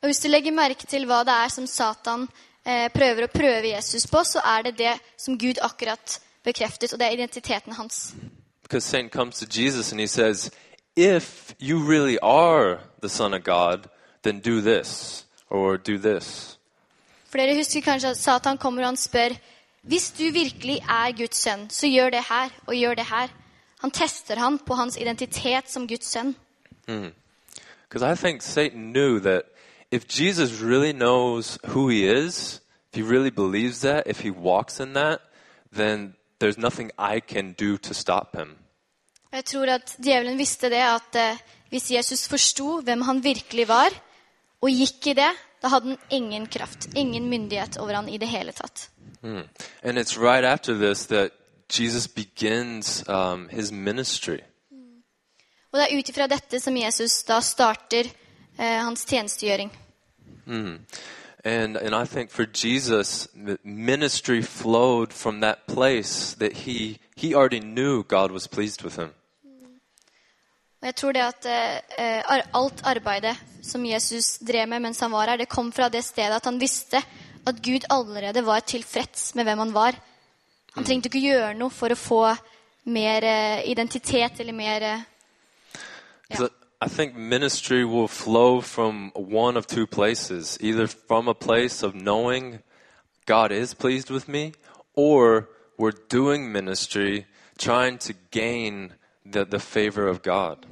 Og 0.00 0.08
hvis 0.08 0.22
du 0.22 0.28
legger 0.28 0.56
merke 0.56 0.86
til 0.88 1.04
hva 1.08 1.20
det 1.28 1.34
er 1.34 1.52
som 1.52 1.66
Satan 1.68 2.26
eh, 2.64 2.88
prøver 2.92 3.26
å 3.26 3.32
prøve 3.32 3.74
Jesus 3.74 4.06
på, 4.08 4.22
så 4.24 4.40
er 4.40 4.70
det 4.70 4.78
det 4.78 4.94
som 5.20 5.36
Gud 5.38 5.60
akkurat 5.60 6.20
bekreftet, 6.44 6.92
og 6.92 6.98
det 7.00 7.06
er 7.06 7.18
identiteten 7.18 7.76
hans. 7.76 8.14
Because 8.62 8.86
Satan 8.86 9.10
comes 9.10 9.38
to 9.38 9.46
Jesus 9.46 9.92
and 9.92 10.00
he 10.00 10.06
says, 10.06 10.50
If 10.96 11.54
you 11.58 11.78
really 11.78 12.18
are 12.22 12.80
the 13.02 13.08
Son 13.08 13.34
of 13.34 13.44
God, 13.44 13.88
then 14.22 14.40
do 14.40 14.60
this 14.60 15.24
or 15.50 15.76
do 15.76 15.98
this. 15.98 16.56
For 17.28 17.38
dere 17.38 17.54
husker 17.54 17.80
kanskje 17.80 18.10
at 18.10 18.16
Satan 18.16 18.58
kommer 18.58 18.82
og 18.82 18.94
han 18.94 18.96
spør 18.96 19.36
hvis 19.82 20.10
du 20.10 20.24
virkelig 20.32 20.80
er 20.88 21.16
Guds 21.16 21.36
sønn, 21.40 21.70
så 21.70 21.86
gjør 21.86 22.10
det 22.10 22.24
her 22.28 22.50
og 22.66 22.74
gjør 22.76 22.94
det 22.94 23.06
her. 23.08 23.28
Han 23.80 23.90
tester 23.90 24.36
han 24.36 24.58
på 24.58 24.74
hans 24.74 24.96
identitet 24.96 25.70
som 25.70 25.88
Guds 25.88 26.06
sønn. 26.06 26.34
Because 27.88 28.02
I 28.02 28.14
think 28.14 28.42
Satan 28.42 28.92
knew 28.92 29.20
that 29.20 29.42
if 29.90 30.06
Jesus 30.08 30.60
really 30.60 30.92
knows 30.92 31.58
who 31.66 31.88
he 31.88 32.06
is, 32.06 32.60
if 32.92 32.94
he 32.94 33.02
really 33.02 33.30
believes 33.30 33.80
that, 33.80 34.06
if 34.06 34.20
he 34.20 34.30
walks 34.30 34.80
in 34.80 34.92
that, 34.94 35.20
then 35.72 36.14
there's 36.38 36.58
nothing 36.58 36.90
I 36.98 37.20
can 37.20 37.52
do 37.52 37.76
to 37.78 37.94
stop 37.94 38.36
him. 38.36 38.56
Jeg 39.32 39.44
tror 39.44 39.68
at 39.70 39.96
djevelen 40.02 40.38
visste 40.38 40.70
det, 40.70 40.82
at 40.82 41.16
eh, 41.16 41.38
hvis 41.70 41.90
Jesus 41.90 42.28
forsto 42.28 42.80
hvem 42.80 43.02
han 43.06 43.24
virkelig 43.24 43.68
var, 43.68 43.94
og 44.60 44.70
gikk 44.70 45.06
i 45.06 45.14
det, 45.14 45.30
da 45.62 45.68
hadde 45.68 45.92
han 45.92 45.98
ingen 46.10 46.46
kraft, 46.46 46.88
ingen 46.96 47.28
myndighet 47.30 47.78
over 47.78 47.94
han 47.94 48.08
i 48.08 48.18
det 48.18 48.28
hele 48.28 48.52
tatt. 48.52 48.88
Mm. 49.22 49.46
And 49.82 49.98
it's 49.98 50.18
right 50.18 50.44
after 50.44 50.74
this 50.74 51.06
that 51.06 51.30
Jesus 51.70 52.08
begins 52.08 53.04
um, 53.08 53.48
his 53.48 53.70
ministry. 53.70 54.40
Og 55.70 55.78
det 55.78 55.86
er 55.86 55.98
ut 55.98 56.08
ifra 56.08 56.26
dette 56.26 56.58
som 56.60 56.76
Jesus 56.76 57.22
da 57.22 57.38
starter 57.40 58.10
hans 58.60 59.04
tjenestegjøring. 59.04 59.70
And, 61.44 61.76
and 61.76 61.94
I 61.94 62.04
think 62.04 62.30
for 62.30 62.44
Jesus, 62.44 63.28
ministry 63.64 64.42
flowed 64.42 65.12
from 65.12 65.40
that 65.40 65.66
place 65.66 66.34
that 66.34 66.52
he, 66.52 66.98
he 67.16 67.34
already 67.34 67.60
knew 67.60 68.02
God 68.02 68.30
was 68.30 68.46
pleased 68.46 68.82
with 68.84 68.96
him. 68.96 69.14
Og 70.80 70.86
jeg 70.86 70.94
tror 70.96 71.12
det 71.12 71.20
at 71.20 71.46
eh, 71.98 72.44
alt 72.56 72.80
arbeidet 72.88 73.36
som 73.62 73.84
Jesus 73.84 74.38
drev 74.38 74.68
med 74.68 74.80
mens 74.80 75.00
han 75.00 75.12
var 75.12 75.28
her, 75.28 75.36
det 75.36 75.48
kom 75.48 75.72
fra 75.72 75.88
det 75.92 76.04
stedet 76.04 76.36
at 76.36 76.44
han 76.44 76.60
visste 76.60 77.02
at 77.46 77.60
Gud 77.62 77.84
allerede 77.90 78.44
var 78.46 78.60
tilfreds 78.60 79.34
med 79.34 79.44
hvem 79.44 79.58
han 79.58 79.74
var. 79.74 79.98
Han 80.74 80.84
trengte 80.84 81.08
ikke 81.08 81.20
gjøre 81.20 81.54
noe 81.58 81.72
for 81.72 81.92
å 81.92 81.98
få 82.00 82.22
mer 82.88 83.24
eh, 83.24 83.68
identitet 83.68 84.40
eller 84.40 84.56
mer 84.56 84.82
eh, 84.82 85.06
'Cause 86.30 86.59
I 86.82 86.88
think 86.88 87.14
ministry 87.14 87.84
will 87.84 88.08
flow 88.08 88.62
from 88.62 89.12
one 89.14 89.58
of 89.58 89.66
two 89.66 89.86
places 89.86 90.56
either 90.60 90.86
from 90.86 91.28
a 91.28 91.34
place 91.34 91.82
of 91.82 91.94
knowing 91.94 92.60
God 93.26 93.52
is 93.52 93.74
pleased 93.74 94.10
with 94.10 94.28
me, 94.28 94.52
or 94.94 95.48
we're 95.76 95.98
doing 96.08 96.50
ministry 96.50 97.26
trying 97.58 97.98
to 97.98 98.14
gain 98.30 98.94
the, 99.26 99.44
the 99.44 99.58
favor 99.58 100.08
of 100.08 100.22
God. 100.22 100.66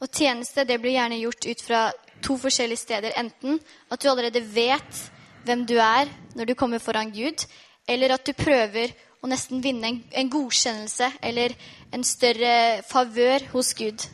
Og 0.00 0.08
tjeneste 0.08 0.64
det 0.64 0.78
blir 0.80 0.94
gjerne 0.94 1.18
gjort 1.20 1.46
ut 1.46 1.62
fra 1.62 1.80
to 2.22 2.36
forskjellige 2.38 2.80
steder. 2.80 3.12
Enten 3.16 3.60
at 3.90 4.02
du 4.02 4.08
allerede 4.08 4.40
vet 4.54 5.02
hvem 5.44 5.66
du 5.66 5.76
er 5.76 6.08
når 6.34 6.44
du 6.44 6.54
kommer 6.54 6.78
foran 6.78 7.10
Gud, 7.12 7.44
eller 7.88 8.14
at 8.14 8.26
du 8.26 8.32
prøver 8.32 8.94
å 9.20 9.28
nesten 9.28 9.60
vinne 9.62 9.90
en, 9.90 10.00
en 10.12 10.30
godkjennelse 10.30 11.10
eller 11.22 11.52
en 11.92 12.04
større 12.04 12.82
favør 12.88 13.44
hos 13.52 13.74
Gud. 13.74 14.08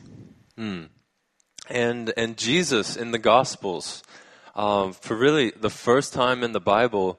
And, 1.68 2.12
and 2.16 2.36
Jesus 2.36 2.96
in 2.96 3.12
the 3.12 3.18
Gospels, 3.18 4.02
um, 4.54 4.92
for 4.92 5.16
really 5.16 5.50
the 5.50 5.70
first 5.70 6.12
time 6.12 6.44
in 6.44 6.52
the 6.52 6.60
Bible, 6.60 7.18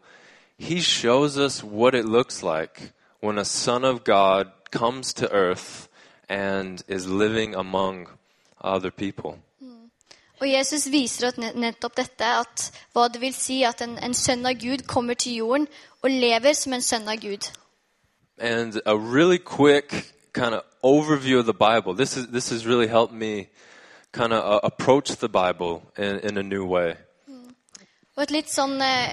he 0.57 0.81
shows 0.81 1.37
us 1.37 1.63
what 1.63 1.95
it 1.95 2.05
looks 2.05 2.43
like 2.43 2.93
when 3.19 3.37
a 3.37 3.45
son 3.45 3.83
of 3.83 4.03
God 4.03 4.51
comes 4.71 5.13
to 5.13 5.31
earth 5.31 5.89
and 6.29 6.83
is 6.87 7.07
living 7.07 7.55
among 7.55 8.07
other 8.61 8.91
people. 8.91 9.39
Og 10.41 10.47
Jesus 10.49 10.91
viser 10.91 11.31
net- 11.37 11.55
nettopp 11.55 11.97
dette, 11.97 12.25
at 12.25 12.71
hva 12.93 13.07
det 13.07 13.21
vil 13.21 13.33
si 13.33 13.63
at 13.63 13.81
en, 13.81 13.97
en 14.03 14.13
sønn 14.13 14.45
av 14.45 14.53
Gud 14.59 14.83
kommer 14.87 15.13
til 15.13 15.33
jorden 15.35 15.67
og 16.01 16.09
lever 16.09 16.53
som 16.53 16.73
en 16.73 16.81
sønn 16.81 17.07
av 17.07 17.21
Gud. 17.21 17.51
And 18.37 18.81
a 18.85 18.95
really 18.95 19.37
quick 19.37 20.13
kind 20.33 20.53
of 20.53 20.61
overview 20.83 21.39
of 21.39 21.45
the 21.45 21.53
Bible. 21.53 21.93
This 21.93 22.17
is 22.17 22.27
this 22.27 22.49
has 22.49 22.67
really 22.67 22.87
helped 22.87 23.13
me 23.13 23.47
kind 24.15 24.33
of 24.33 24.39
uh, 24.43 24.59
approach 24.63 25.09
the 25.17 25.27
Bible 25.27 25.81
in, 25.97 26.19
in 26.19 26.37
a 26.37 26.43
new 26.43 26.65
way. 26.65 26.95
Og 28.15 28.23
et 28.23 28.31
litt 28.31 28.47
sånn 28.47 28.79
eh, 28.79 29.11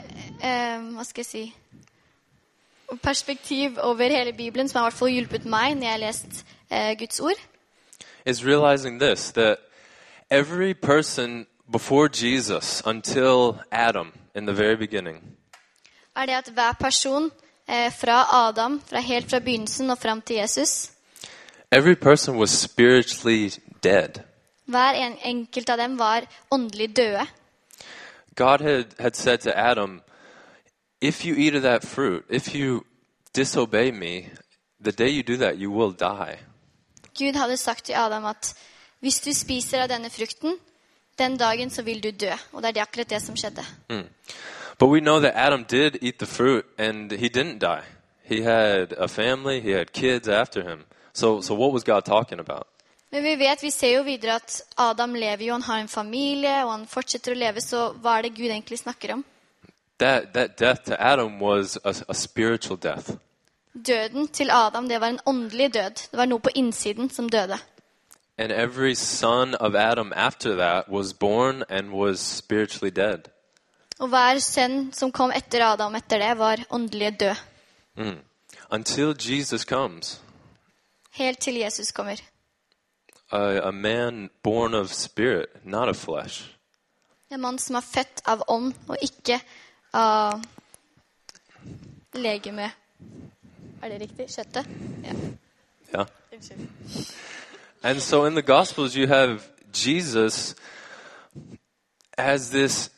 Hva 0.94 1.02
skal 1.02 1.24
jeg 1.24 1.26
si 1.26 1.42
Perspektiv 3.02 3.80
over 3.82 4.12
hele 4.14 4.32
Bibelen, 4.36 4.68
som 4.68 4.78
har 4.78 4.84
i 4.84 4.90
hvert 4.90 4.98
fall 4.98 5.10
hjulpet 5.10 5.46
meg 5.48 5.74
når 5.74 5.86
jeg 5.88 5.92
har 5.92 6.02
lest 6.04 6.44
eh, 6.70 6.92
Guds 6.98 7.20
ord. 7.20 7.40
is 8.24 8.44
realizing 8.44 9.00
this 9.00 9.32
that 9.32 9.58
every 10.30 10.74
person 10.74 11.46
before 11.72 12.08
Jesus 12.08 12.82
until 12.86 13.58
Adam 13.72 14.12
in 14.36 14.46
the 14.46 14.54
very 14.54 14.76
beginning, 14.76 15.36
er 16.16 16.26
det 16.26 16.32
at 16.32 16.48
hver 16.54 16.72
person 16.72 17.30
fra 17.90 18.48
Adam, 18.48 18.82
fra 18.86 19.00
helt 19.00 19.30
fra 19.30 19.38
begynnelsen 19.38 19.90
og 19.90 19.98
fram 19.98 20.20
til 20.20 20.36
Jesus 20.36 20.92
every 21.72 21.96
person 21.96 22.36
was 22.36 22.50
spiritually 22.50 23.50
dead. 23.80 24.22
Hver 24.64 24.94
en, 24.94 25.18
enkelt 25.24 25.70
av 25.70 25.78
dem 25.78 25.98
var 25.98 26.26
åndelig 26.50 26.96
døde. 26.96 27.26
God 28.34 28.60
had, 28.60 28.84
had 28.98 29.16
said 29.16 29.38
to 29.38 29.50
Adam, 29.50 30.02
If 31.00 31.24
you 31.24 31.34
eat 31.36 31.54
of 31.54 31.62
that 31.62 31.84
fruit, 31.84 32.24
if 32.30 32.54
you 32.54 32.84
disobey 33.34 33.90
me, 33.90 34.30
the 34.84 34.92
day 34.92 35.08
you 35.08 35.22
do 35.22 35.36
that, 35.36 35.58
you 35.58 35.70
will 35.70 35.92
die. 35.92 36.38
Gud 37.18 37.34
hadde 37.36 37.56
sagt 37.56 37.84
til 37.84 37.92
Adam 37.92 38.24
at 38.24 38.54
hvis 39.00 39.20
du 39.20 39.32
spiser 39.32 39.82
av 39.82 39.88
denne 39.88 40.10
frukten, 40.10 40.56
den 41.18 41.38
dagen 41.38 41.70
så 41.70 41.82
vil 41.82 42.02
du 42.02 42.10
dø. 42.10 42.30
Og 42.52 42.62
det 42.62 42.68
er 42.68 42.72
det 42.72 42.82
akkurat 42.82 43.10
det 43.10 43.22
som 43.22 43.36
skjedde. 43.36 43.64
But 44.78 44.88
we 44.88 45.00
know 45.00 45.20
that 45.20 45.32
Adam 45.34 45.64
did 45.64 46.02
eat 46.02 46.18
the 46.18 46.26
fruit 46.26 46.64
and 46.78 47.12
he 47.12 47.28
didn't 47.28 47.58
die. 47.58 47.82
He 48.22 48.42
had 48.42 48.92
a 48.92 49.08
family, 49.08 49.60
he 49.60 49.70
had 49.70 49.92
kids 49.92 50.28
after 50.28 50.62
him. 50.62 50.84
So, 51.12 51.40
so 51.40 51.54
what 51.54 51.72
was 51.72 51.84
God 51.84 52.04
talking 52.04 52.40
about? 52.40 52.66
Men 53.12 53.24
vi 53.24 53.34
vet, 53.36 53.62
vi 53.62 53.70
ser 53.70 53.98
jo 53.98 54.04
videre 54.06 54.38
at 54.40 54.62
Adam 54.80 55.14
lever 55.14 55.44
jo, 55.44 55.52
han 55.52 55.62
har 55.62 55.82
en 55.82 55.88
familie, 55.88 56.54
og 56.64 56.70
han 56.72 56.86
fortsetter 56.88 57.34
å 57.34 57.40
leve, 57.42 57.60
så 57.60 57.90
hva 58.00 58.16
er 58.18 58.26
det 58.26 58.36
Gud 58.38 58.48
egentlig 58.48 58.78
snakker 58.80 59.18
om? 59.18 59.24
That, 60.00 60.32
that 60.32 60.56
death 60.58 60.86
to 60.88 60.96
Adam 60.98 61.38
was 61.40 61.76
a, 61.84 61.92
a 62.08 62.14
spiritual 62.14 62.78
death. 62.80 63.12
Døden 63.74 64.28
til 64.28 64.50
Adam, 64.50 64.88
det 64.88 65.00
var 65.00 65.12
en 65.12 65.20
åndelig 65.26 65.74
død. 65.74 66.00
Det 66.10 66.18
var 66.18 66.26
noe 66.26 66.40
på 66.40 66.54
innsiden 66.54 67.10
som 67.10 67.28
døde. 67.28 67.58
And 68.38 68.52
every 68.52 68.94
son 68.94 69.54
of 69.54 69.74
Adam 69.74 70.12
after 70.16 70.56
that 70.56 70.88
was 70.88 71.12
born 71.12 71.64
and 71.68 71.92
was 71.92 72.20
spiritually 72.20 72.90
dead. 72.90 73.28
Og 74.00 74.08
hver 74.08 74.38
sønn 74.38 74.92
som 74.92 75.12
kom 75.12 75.30
etter 75.36 75.62
Adam 75.68 75.94
etter 75.94 76.18
det, 76.18 76.38
var 76.38 76.64
åndelig 76.70 77.20
død. 77.20 77.36
Until 78.70 79.14
Jesus 79.20 79.62
comes, 79.62 80.20
Helt 81.12 81.38
til 81.38 81.54
Jesus 81.54 81.92
kommer. 81.92 82.16
A, 83.32 83.68
a 83.68 83.72
man 83.72 84.30
born 84.42 84.74
of 84.74 84.92
spirit, 84.92 85.64
not 85.64 85.88
of 85.88 85.96
flesh. 85.96 86.44
En 87.30 87.40
mann 87.40 87.58
som 87.58 87.76
er 87.76 87.80
født 87.80 88.22
av 88.28 88.42
ånd, 88.48 88.74
og 88.88 88.96
ikke 89.02 89.40
av 89.92 90.42
legeme. 92.14 92.70
Er 93.82 93.88
det 93.88 94.00
riktig? 94.00 94.28
Kjøttet? 94.28 94.68
Ja. 95.04 95.14
Yeah. 95.94 96.06
Unnskyld. 96.32 96.68
And 97.82 98.00
so 98.00 98.26
in 98.26 98.34
the 98.34 98.42
Gospels, 98.42 98.94
you 98.94 99.08
have 99.08 99.48
Jesus 99.72 100.54
as 102.18 102.50
this, 102.50 102.90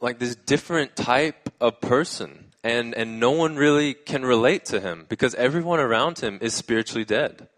like 0.00 0.18
this 0.18 0.34
different 0.34 0.96
type 0.96 1.50
of 1.60 1.80
person. 1.80 2.46
And, 2.64 2.94
and 2.94 3.20
no 3.20 3.30
one 3.32 3.56
really 3.56 3.94
can 3.94 4.24
relate 4.24 4.64
to 4.66 4.80
him 4.80 5.06
because 5.08 5.34
everyone 5.34 5.80
around 5.80 6.20
him 6.20 6.38
is 6.40 6.54
spiritually 6.54 7.04
dead. 7.04 7.48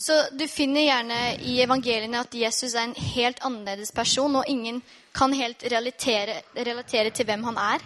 Så 0.00 0.16
du 0.32 0.46
finner 0.48 0.86
gjerne 0.86 1.18
i 1.44 1.58
evangeliene 1.60 2.22
at 2.24 2.34
Jesus 2.34 2.74
er 2.74 2.88
en 2.88 2.94
helt 2.96 3.40
annerledes 3.44 3.92
person, 3.92 4.36
og 4.36 4.48
ingen 4.48 4.82
kan 5.14 5.32
helt 5.36 5.64
relatere, 5.72 6.40
relatere 6.56 7.10
til 7.10 7.24
hvem 7.24 7.44
han 7.44 7.56
er. 7.56 7.84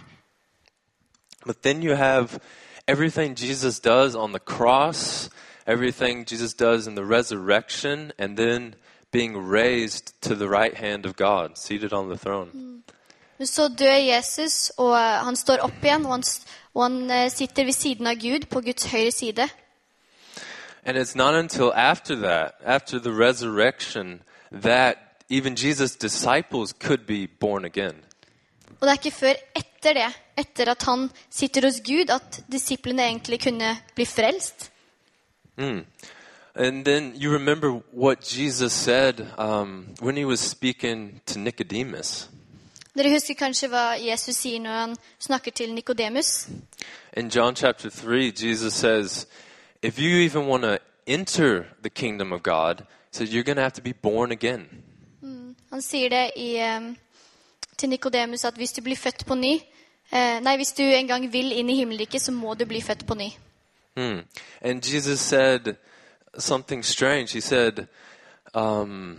But 1.45 1.57
then 1.61 1.83
you 1.83 1.95
have 1.95 2.39
everything 2.87 3.35
Jesus 3.35 3.79
does 3.79 4.15
on 4.15 4.31
the 4.31 4.39
cross 4.39 5.29
everything 5.65 6.25
Jesus 6.25 6.53
does 6.53 6.87
in 6.87 6.95
the 6.95 7.05
resurrection, 7.05 8.11
and 8.17 8.37
then 8.37 8.75
being 9.11 9.37
raised 9.37 10.13
to 10.21 10.35
the 10.35 10.47
right 10.47 10.75
hand 10.75 11.05
of 11.05 11.15
God, 11.15 11.57
seated 11.57 11.93
on 11.93 12.09
the 12.09 12.17
throne. 12.17 12.51
Men 13.37 13.47
så 13.47 13.67
dør 13.67 13.95
Jesus, 13.95 14.71
og 14.77 14.95
eh, 14.95 15.25
han 15.25 15.35
står 15.35 15.57
opp 15.63 15.83
igjen, 15.83 16.05
og 16.05 16.11
han, 16.11 16.23
og 16.73 16.83
han 16.83 17.11
eh, 17.11 17.31
sitter 17.31 17.65
ved 17.65 17.73
siden 17.73 18.07
av 18.07 18.15
Gud 18.15 18.47
på 18.49 18.61
Guds 18.61 18.85
høyre 18.91 19.11
side. 19.11 19.47
And 20.85 20.97
it's 20.97 21.15
not 21.15 21.33
until 21.33 21.73
after 21.73 22.15
that, 22.15 22.55
after 22.63 22.99
the 22.99 23.11
resurrection, 23.11 24.21
that 24.51 24.97
even 25.29 25.55
Jesus' 25.55 25.95
disciples 25.95 26.73
could 26.73 27.05
be 27.07 27.27
born 27.27 27.65
again. 27.65 27.95
Og 28.79 28.87
det 28.87 28.89
er 28.89 28.93
ikke 28.93 29.11
før 29.11 29.33
etter 29.55 29.93
det, 29.93 30.09
etter 30.37 30.71
at 30.71 30.83
han 30.83 31.09
sitter 31.29 31.61
hos 31.65 31.81
Gud, 31.85 32.09
at 32.09 32.43
disiplene 32.51 33.01
egentlig 33.01 33.41
kunne 33.41 33.77
bli 33.95 34.05
frelst. 34.05 34.71
And 35.57 36.85
then 36.85 37.13
you 37.15 37.33
remember 37.33 37.81
what 37.93 38.21
Jesus 38.37 38.73
said 38.73 39.27
um, 39.37 39.87
when 40.01 40.17
he 40.17 40.25
was 40.25 40.39
speaking 40.39 41.21
to 41.25 41.39
Nicodemus. 41.39 42.29
Dere 42.97 43.11
husker 43.11 43.33
kanskje 43.35 43.67
hva 43.67 43.95
Jesus 43.99 44.35
sier 44.35 44.59
når 44.59 44.71
han 44.71 44.95
snakker 45.19 45.51
til 45.51 45.73
Nikodemus? 45.73 46.47
In 47.17 47.27
John 47.29 47.55
chapter 47.55 47.89
3, 47.89 48.31
Jesus 48.31 48.73
says, 48.73 49.27
If 49.85 49.99
you 49.99 50.17
even 50.17 50.47
want 50.47 50.63
to 50.63 50.79
enter 51.05 51.67
the 51.83 51.91
kingdom 51.91 52.33
of 52.33 52.41
God, 52.41 52.87
says, 53.11 53.31
you're 53.31 53.43
going 53.43 53.57
to 53.57 53.61
have 53.61 53.73
to 53.73 53.83
be 53.83 53.93
born 53.93 54.31
again. 54.31 54.67
Han 55.71 55.81
sier 55.81 56.09
det 56.09 56.31
i, 56.35 56.55
eh, 56.57 56.81
til 57.77 57.89
Nikodemus 57.89 58.45
at 58.45 58.53
hvis 58.53 58.71
du 58.71 58.81
blir 58.81 58.95
født 58.95 59.25
på 59.25 59.35
ny 59.35 59.53
eh, 60.11 60.41
Nei, 60.41 60.55
hvis 60.55 60.71
du 60.71 60.83
en 60.83 61.07
gang 61.07 61.33
vil 61.33 61.51
inn 61.51 61.69
i 61.69 61.75
himmelriket, 61.75 62.21
så 62.21 62.31
må 62.31 62.53
du 62.53 62.65
bli 62.65 62.81
født 62.81 63.05
på 63.05 63.13
ny. 63.13 63.29
Hmm. 63.97 64.25
And 64.61 64.81
Jesus 64.93 65.19
said 65.19 65.75
something 66.37 66.85
strange. 66.85 67.33
He 67.33 67.41
said, 67.41 67.87
um, 68.53 69.17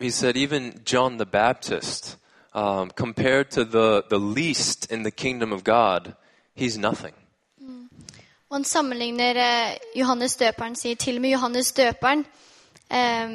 he 0.00 0.10
said, 0.10 0.36
even 0.36 0.80
John 0.92 1.18
the 1.18 1.26
Baptist, 1.26 2.18
um, 2.54 2.90
compared 2.90 3.50
to 3.50 3.64
the, 3.64 4.04
the 4.10 4.18
least 4.18 4.92
in 4.92 5.02
the 5.02 5.10
kingdom 5.10 5.52
of 5.52 5.64
God, 5.64 6.14
he's 6.54 6.78
nothing. 6.78 7.14
Og 8.48 8.56
han 8.56 8.64
sammenligner 8.64 9.36
eh, 9.42 9.76
Johannes 9.98 10.36
døperen, 10.36 10.76
sier 10.76 10.94
til 10.94 11.18
og 11.18 11.24
med 11.24 11.30
Johannes 11.34 11.72
døperen 11.72 12.22
eh, 12.90 13.32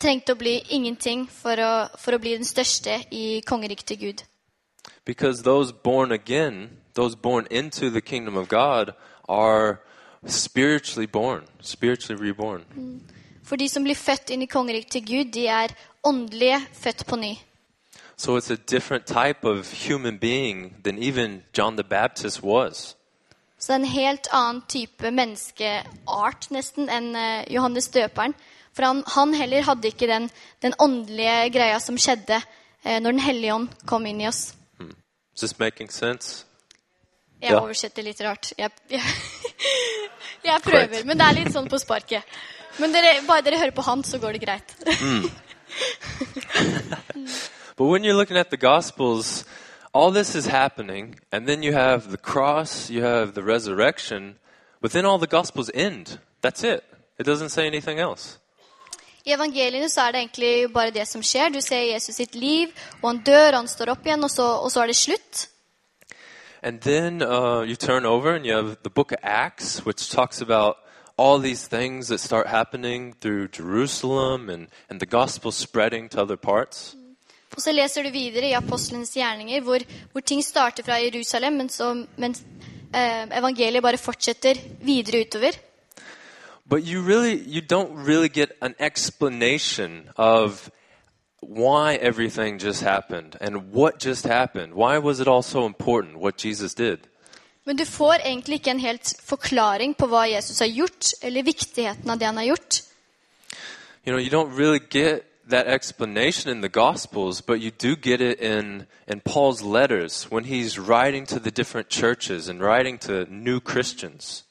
trengte 0.00 0.32
å 0.32 0.40
bli 0.40 0.54
ingenting 0.72 1.26
for 1.28 1.60
å, 1.60 1.72
for 2.00 2.16
å 2.16 2.20
bli 2.20 2.36
den 2.38 2.48
største 2.48 3.02
i 3.12 3.42
kongeriket 3.46 3.86
til 3.92 4.00
Gud. 4.00 4.24
Because 5.04 5.42
those 5.42 5.72
born 5.72 6.12
again, 6.12 6.70
those 6.94 7.16
born 7.16 7.46
into 7.50 7.90
the 7.90 8.00
kingdom 8.00 8.36
of 8.36 8.48
God, 8.48 8.94
are 9.28 9.80
spiritually 10.26 11.06
born, 11.06 11.44
spiritually 11.60 12.16
reborn. 12.16 12.64
For 13.44 13.56
de 13.56 13.68
som 13.68 13.84
blir 13.84 13.96
født 13.96 14.30
inn 14.30 14.42
i 14.42 14.48
kongeriket 14.48 14.92
til 14.92 15.06
Gud, 15.06 15.32
de 15.32 15.46
er 15.46 15.76
åndelige 16.04 16.60
født 16.72 17.06
på 17.06 17.16
ny. 17.16 17.34
So 18.16 18.36
it's 18.36 18.50
a 18.50 18.56
different 18.56 19.06
type 19.06 19.44
of 19.44 19.88
human 19.88 20.18
being 20.18 20.76
than 20.84 20.98
even 20.98 21.42
John 21.52 21.76
the 21.76 21.84
Baptist 21.84 22.42
was. 22.42 22.96
Så 23.64 23.72
det 23.72 23.76
er 23.78 23.80
en 23.80 23.94
helt 23.94 24.26
annen 24.36 24.58
type 24.68 25.08
menneskeart 25.16 26.50
nesten 26.52 26.90
enn 26.92 27.14
eh, 27.16 27.46
Johannes 27.54 27.86
døperen. 27.94 28.34
For 28.76 28.84
han, 28.84 28.98
han 29.14 29.32
heller 29.38 29.64
hadde 29.64 29.88
ikke 29.88 30.04
den, 30.10 30.26
den 30.60 30.74
åndelige 30.82 31.46
greia 31.54 31.78
som 31.80 31.96
skjedde 31.96 32.42
eh, 32.42 32.98
når 33.00 33.14
Den 33.14 33.22
hellige 33.24 33.54
ånd 33.54 33.70
kom 33.88 34.04
inn 34.10 34.20
i 34.20 34.28
oss. 34.28 34.50
Is 35.32 35.40
this 35.40 35.56
making 35.58 35.88
sense? 35.88 36.44
Jeg 37.40 37.54
Ja. 37.54 37.62
oversetter 37.62 38.04
litt 38.04 38.20
rart. 38.20 38.52
Jeg, 38.58 38.68
jeg, 38.92 39.00
jeg 40.50 40.60
prøver, 40.64 41.00
men 41.08 41.16
det 41.16 41.24
er 41.24 41.32
litt 41.40 41.52
sånn 41.56 41.68
på 41.72 41.80
sparket. 41.80 42.20
Men 42.82 42.92
dere, 42.92 43.22
bare 43.24 43.46
dere 43.48 43.62
hører 43.62 43.72
på 43.76 43.86
han, 43.88 44.04
så 44.04 44.20
går 44.20 44.36
det 44.36 44.44
greit. 44.44 44.76
But 47.76 47.86
when 47.88 48.04
you're 48.04 48.14
looking 48.14 48.36
at 48.36 48.50
the 48.50 48.56
Gospels, 48.60 49.44
all 49.94 50.10
this 50.10 50.34
is 50.34 50.46
happening, 50.46 51.14
and 51.30 51.46
then 51.46 51.62
you 51.62 51.72
have 51.72 52.10
the 52.10 52.18
cross, 52.18 52.90
you 52.90 53.02
have 53.02 53.34
the 53.34 53.42
resurrection, 53.42 54.36
but 54.80 54.90
then 54.90 55.06
all 55.06 55.18
the 55.18 55.28
Gospels 55.28 55.70
end. 55.72 56.18
That's 56.42 56.64
it. 56.64 56.84
It 57.18 57.24
doesn't 57.24 57.50
say 57.50 57.66
anything 57.66 57.98
else. 57.98 58.38
I 59.26 59.32
evangeliene 59.32 59.88
så 59.88 60.00
er 60.00 60.12
det 60.12 60.20
egentlig 60.20 60.72
bare 60.72 60.90
det 60.90 61.08
som 61.08 61.22
skjer. 61.22 61.48
Du 61.48 61.60
ser 61.60 61.92
Jesus 61.92 62.14
sitt 62.14 62.34
liv, 62.34 62.68
og 63.02 63.10
han 63.10 63.22
dør, 63.24 63.48
og 63.48 63.56
han 63.62 63.68
står 63.68 63.90
opp 63.90 64.06
igjen, 64.06 64.24
og 64.24 64.30
så, 64.30 64.42
og 64.42 64.70
så 64.72 64.82
er 64.82 64.86
det 64.86 64.96
slutt. 64.96 65.48
And 66.62 66.80
then 66.80 67.22
uh, 67.22 67.62
you 67.62 67.76
turn 67.76 68.04
over 68.04 68.34
and 68.34 68.46
you 68.46 68.54
have 68.54 68.76
the 68.82 68.90
book 68.90 69.12
of 69.12 69.18
Acts, 69.22 69.86
which 69.86 70.10
talks 70.10 70.42
about 70.42 70.76
all 71.16 71.38
these 71.38 71.68
things 71.68 72.08
that 72.08 72.20
start 72.20 72.46
happening 72.48 73.14
through 73.20 73.48
Jerusalem 73.48 74.48
and, 74.50 74.68
and 74.90 75.00
the 75.00 75.06
gospel 75.06 75.52
spreading 75.52 76.08
to 76.10 76.20
other 76.20 76.36
parts. 76.36 76.96
Og 77.54 77.62
så 77.62 77.72
leser 77.72 78.02
du 78.02 78.10
videre 78.10 78.50
i 78.50 78.56
Apostelens 78.58 79.14
gjerninger, 79.14 79.60
hvor, 79.62 79.84
hvor 80.12 80.20
ting 80.20 80.42
starter 80.44 80.82
fra 80.82 80.98
Jerusalem, 80.98 81.52
men 81.52 81.68
så, 81.68 81.92
mens 82.16 82.42
eh, 82.94 83.28
evangeliet 83.38 83.82
bare 83.82 83.98
fortsetter 83.98 84.58
videre 84.82 85.20
utover. 85.26 85.58
But 86.66 86.88
you 86.88 87.02
really 87.02 87.36
you 87.46 87.60
don't 87.60 88.08
really 88.08 88.28
get 88.28 88.52
an 88.60 88.74
explanation 88.80 90.08
of 90.16 90.70
why 91.42 91.98
everything 92.00 92.58
just 92.58 92.82
happened 92.82 93.36
and 93.40 93.56
what 93.72 94.06
just 94.06 94.26
happened. 94.26 94.72
Why 94.72 94.98
was 94.98 95.20
it 95.20 95.28
all 95.28 95.42
so 95.42 95.66
important 95.66 96.16
what 96.16 96.44
Jesus 96.44 96.74
did? 96.74 96.98
Men 97.66 97.76
du 97.76 97.84
får 97.84 98.14
egentlig 98.24 98.54
ikke 98.54 98.70
en 98.70 98.80
helt 98.80 99.14
forklaring 99.24 99.94
på 99.96 100.06
hva 100.06 100.26
Jesus 100.28 100.58
har 100.58 100.66
gjort, 100.66 101.14
eller 101.22 101.42
viktigheten 101.42 102.10
av 102.10 102.18
det 102.18 102.26
han 102.26 102.36
har 102.36 102.44
gjort. 102.44 102.82
You 104.06 104.12
know, 104.12 104.20
you 104.20 104.30
don't 104.30 104.58
really 104.58 104.80
get 104.90 105.24
that 105.48 105.66
explanation 105.66 106.50
in 106.50 106.60
the 106.60 106.68
gospels, 106.68 107.40
but 107.40 107.60
you 107.60 107.70
do 107.70 107.96
get 107.96 108.20
it 108.20 108.40
in 108.40 108.86
in 109.06 109.20
Paul's 109.20 109.62
letters 109.62 110.26
when 110.30 110.44
he's 110.44 110.78
writing 110.78 111.26
to 111.26 111.38
the 111.38 111.50
different 111.50 111.88
churches 111.88 112.48
and 112.48 112.60
writing 112.60 112.98
to 112.98 113.26
new 113.30 113.60
Christians. 113.60 114.44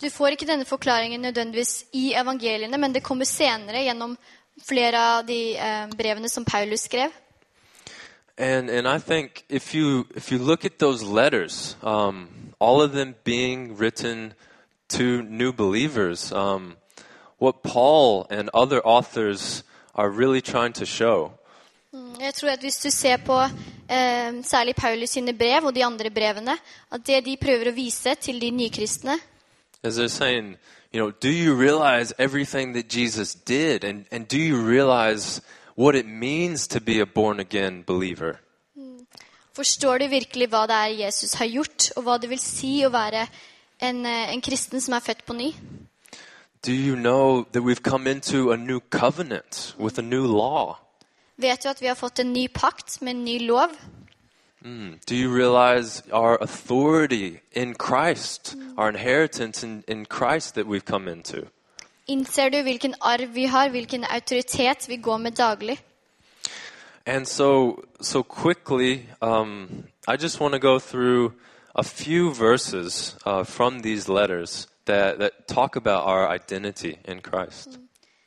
Du 0.00 0.10
får 0.10 0.26
ikke 0.26 0.46
denne 0.46 0.64
forklaringen 0.64 1.20
nødvendigvis 1.20 1.84
i 1.92 2.14
evangeliene, 2.14 2.78
men 2.78 2.94
det 2.94 3.02
kommer 3.02 3.24
senere 3.24 3.82
gjennom 3.84 4.16
flere 4.68 4.98
av 4.98 5.26
de 5.26 5.58
eh, 5.58 5.88
brevene 5.98 6.28
som 6.28 6.44
Paulus 6.44 6.80
skrev. 6.80 7.10
And 8.38 8.70
and 8.70 8.88
I 8.88 8.98
think 8.98 9.44
if 9.48 9.74
you 9.74 10.06
if 10.16 10.32
you 10.32 10.38
look 10.38 10.64
at 10.64 10.78
those 10.78 11.04
letters, 11.04 11.76
um, 11.82 12.28
all 12.58 12.80
of 12.80 12.92
them 12.92 13.14
being 13.24 13.76
written 13.76 14.32
to 14.88 15.22
new 15.22 15.52
believers, 15.52 16.32
um, 16.32 16.76
what 17.38 17.62
Paul 17.62 18.26
and 18.30 18.48
other 18.54 18.80
authors 18.84 19.64
are 20.00 20.10
really 20.10 20.40
trying 20.40 20.74
to 20.74 20.84
show 20.84 21.30
Mm, 21.92 22.20
Jeg 22.20 22.34
tror 22.34 22.48
at 22.48 22.60
Hvis 22.60 22.76
du 22.76 22.90
ser 22.90 23.16
på 23.16 23.40
eh, 23.42 24.44
særlig 24.44 24.74
Paulus 24.76 25.10
sine 25.10 25.38
brev 25.38 25.64
og 25.64 25.74
de 25.74 25.84
andre 25.84 26.10
brevene, 26.10 26.52
at 26.92 27.00
det 27.06 27.24
de 27.24 27.36
prøver 27.36 27.70
å 27.70 27.74
vise 27.74 28.14
til 28.14 28.40
de 28.40 28.50
nykristne, 28.50 29.18
saying, 30.08 30.56
you 30.94 31.00
know, 31.00 31.10
do 31.10 31.28
you 31.28 31.54
realize 31.54 32.14
everything 32.18 32.74
that 32.74 32.96
Jesus 32.96 33.34
did, 33.34 33.84
and 33.84 34.04
and 34.10 34.28
do 34.28 34.36
you 34.38 34.68
realize 34.70 35.42
what 35.76 35.94
it 35.96 36.06
means 36.06 36.68
to 36.68 36.80
be 36.80 37.00
a 37.00 37.06
born 37.06 37.40
again 37.40 37.84
believer? 37.86 38.34
forstår 39.56 39.98
du 39.98 40.06
virkelig 40.08 40.48
hva 40.48 40.66
det 40.66 40.76
er 40.76 41.06
Jesus 41.06 41.34
har 41.34 41.46
gjort, 41.46 41.90
og 41.96 42.02
hva 42.02 42.18
det 42.20 42.30
vil 42.30 42.38
si 42.38 42.84
å 42.86 42.92
være 42.92 43.26
en, 43.80 44.06
eh, 44.06 44.32
en 44.32 44.40
kristen 44.40 44.80
som 44.80 44.94
er 44.94 45.00
født 45.00 45.26
på 45.26 45.32
ny? 45.32 45.54
Do 46.62 46.74
you 46.74 46.94
know 46.94 47.46
that 47.52 47.62
we've 47.62 47.82
come 47.82 48.06
into 48.06 48.52
a 48.52 48.56
new 48.56 48.80
covenant 48.80 49.74
with 49.78 49.98
a 49.98 50.02
new 50.02 50.26
law? 50.26 50.78
Vet 51.38 51.62
du 51.62 51.68
at 51.68 51.80
vi 51.80 51.86
har 51.86 51.94
fått 51.94 52.18
en 52.18 52.32
ny 52.32 52.48
pakt 52.48 53.00
med 53.02 53.10
en 53.10 53.24
ny 53.24 53.38
lov? 53.38 53.70
Do 55.06 55.16
you 55.16 55.30
realize 55.30 56.02
our 56.12 56.36
authority 56.42 57.40
in 57.52 57.74
Christ, 57.74 58.56
our 58.76 58.90
inheritance 58.90 59.64
in, 59.64 59.84
in 59.88 60.04
Christ 60.04 60.54
that 60.54 60.66
we've 60.66 60.84
come 60.84 61.08
into? 61.08 61.46
Innser 62.06 62.50
du 62.50 62.62
hvilken 62.62 62.94
arv 63.00 63.34
vi 63.34 63.46
har, 63.46 63.68
hvilken 63.68 64.04
autoritet 64.04 64.88
vi 64.88 64.96
går 64.96 65.16
med 65.18 65.32
daglig? 65.32 65.78
And 67.06 67.26
so, 67.26 67.84
so 68.02 68.22
quickly, 68.22 69.06
um, 69.22 69.84
I 70.06 70.16
just 70.16 70.40
want 70.40 70.52
to 70.52 70.60
go 70.60 70.78
through 70.78 71.32
a 71.74 71.82
few 71.82 72.34
verses 72.34 73.16
uh, 73.24 73.44
from 73.44 73.80
these 73.80 74.12
letters 74.12 74.69
that, 74.86 75.18
that 75.18 75.48
talk 75.48 75.76
about 75.76 76.06
our 76.06 76.28
identity 76.28 76.98
in 77.04 77.20
Christ. 77.20 77.78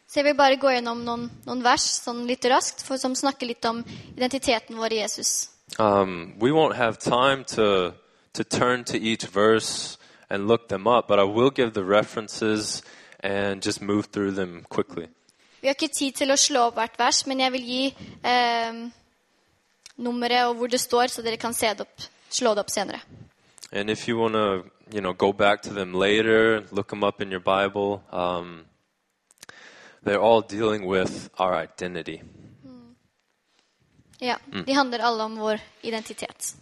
Så 0.08 0.20
jeg 0.20 0.26
vil 0.26 0.38
bare 0.38 0.60
gå 0.62 0.70
gjennom 0.70 1.00
noen, 1.02 1.26
noen 1.48 1.64
vers 1.66 1.86
sånn 2.04 2.28
litt 2.30 2.46
raskt, 2.46 2.84
for, 2.86 3.02
som 3.02 3.16
snakker 3.18 3.50
litt 3.50 3.66
om 3.66 3.80
identiteten 4.14 4.78
vår 4.78 4.94
i 4.94 5.00
Jesus. 5.02 5.50
Um, 5.80 6.36
we 6.38 6.52
won't 6.52 6.76
have 6.78 7.00
time 7.00 7.44
to, 7.56 7.94
to 8.34 8.44
turn 8.44 8.84
to 8.84 8.98
each 8.98 9.26
verse 9.26 9.98
and 10.30 10.48
look 10.48 10.68
them 10.70 10.86
up, 10.86 11.08
but 11.08 11.18
I 11.18 11.24
will 11.24 11.50
give 11.50 11.74
the 11.74 11.84
references 11.84 12.84
and 13.24 13.64
just 13.66 13.82
move 13.82 14.12
through 14.12 14.36
them 14.36 14.66
quickly. 14.70 15.08
Vi 15.62 15.68
har 15.68 15.74
ikke 15.74 15.96
tid 15.96 16.18
til 16.20 16.34
å 16.34 16.38
slå 16.38 16.68
opp 16.68 16.78
hvert 16.78 16.98
vers, 17.00 17.24
men 17.26 17.40
jeg 17.40 17.54
vil 17.54 17.68
gi 17.72 17.84
eh, 18.22 18.80
nummeret 20.04 20.50
og 20.50 20.58
hvor 20.60 20.70
det 20.70 20.82
står, 20.84 21.08
så 21.08 21.24
dere 21.24 21.40
kan 21.40 21.56
det 21.56 21.86
opp, 21.88 22.10
slå 22.30 22.54
det 22.54 22.66
opp 22.66 22.74
senere. 22.74 23.00
And 23.76 23.90
if 23.90 24.08
you 24.08 24.18
want 24.20 24.34
to, 24.34 24.64
you 24.96 25.02
know, 25.02 25.14
go 25.14 25.34
back 25.34 25.62
to 25.62 25.74
them 25.74 25.94
later, 25.94 26.64
look 26.72 26.90
them 26.90 27.04
up 27.04 27.22
in 27.22 27.32
your 27.32 27.40
Bible, 27.40 28.04
um, 28.12 28.66
they're 30.04 30.22
all 30.22 30.42
dealing 30.42 30.86
with 30.86 31.30
our 31.40 31.64
identity. 31.64 32.22
Ja, 34.20 34.38
De 34.66 34.74
handler 34.74 35.00
alle 35.00 35.24
om 35.24 35.36
vår 35.36 35.60
identitet. 35.82 36.56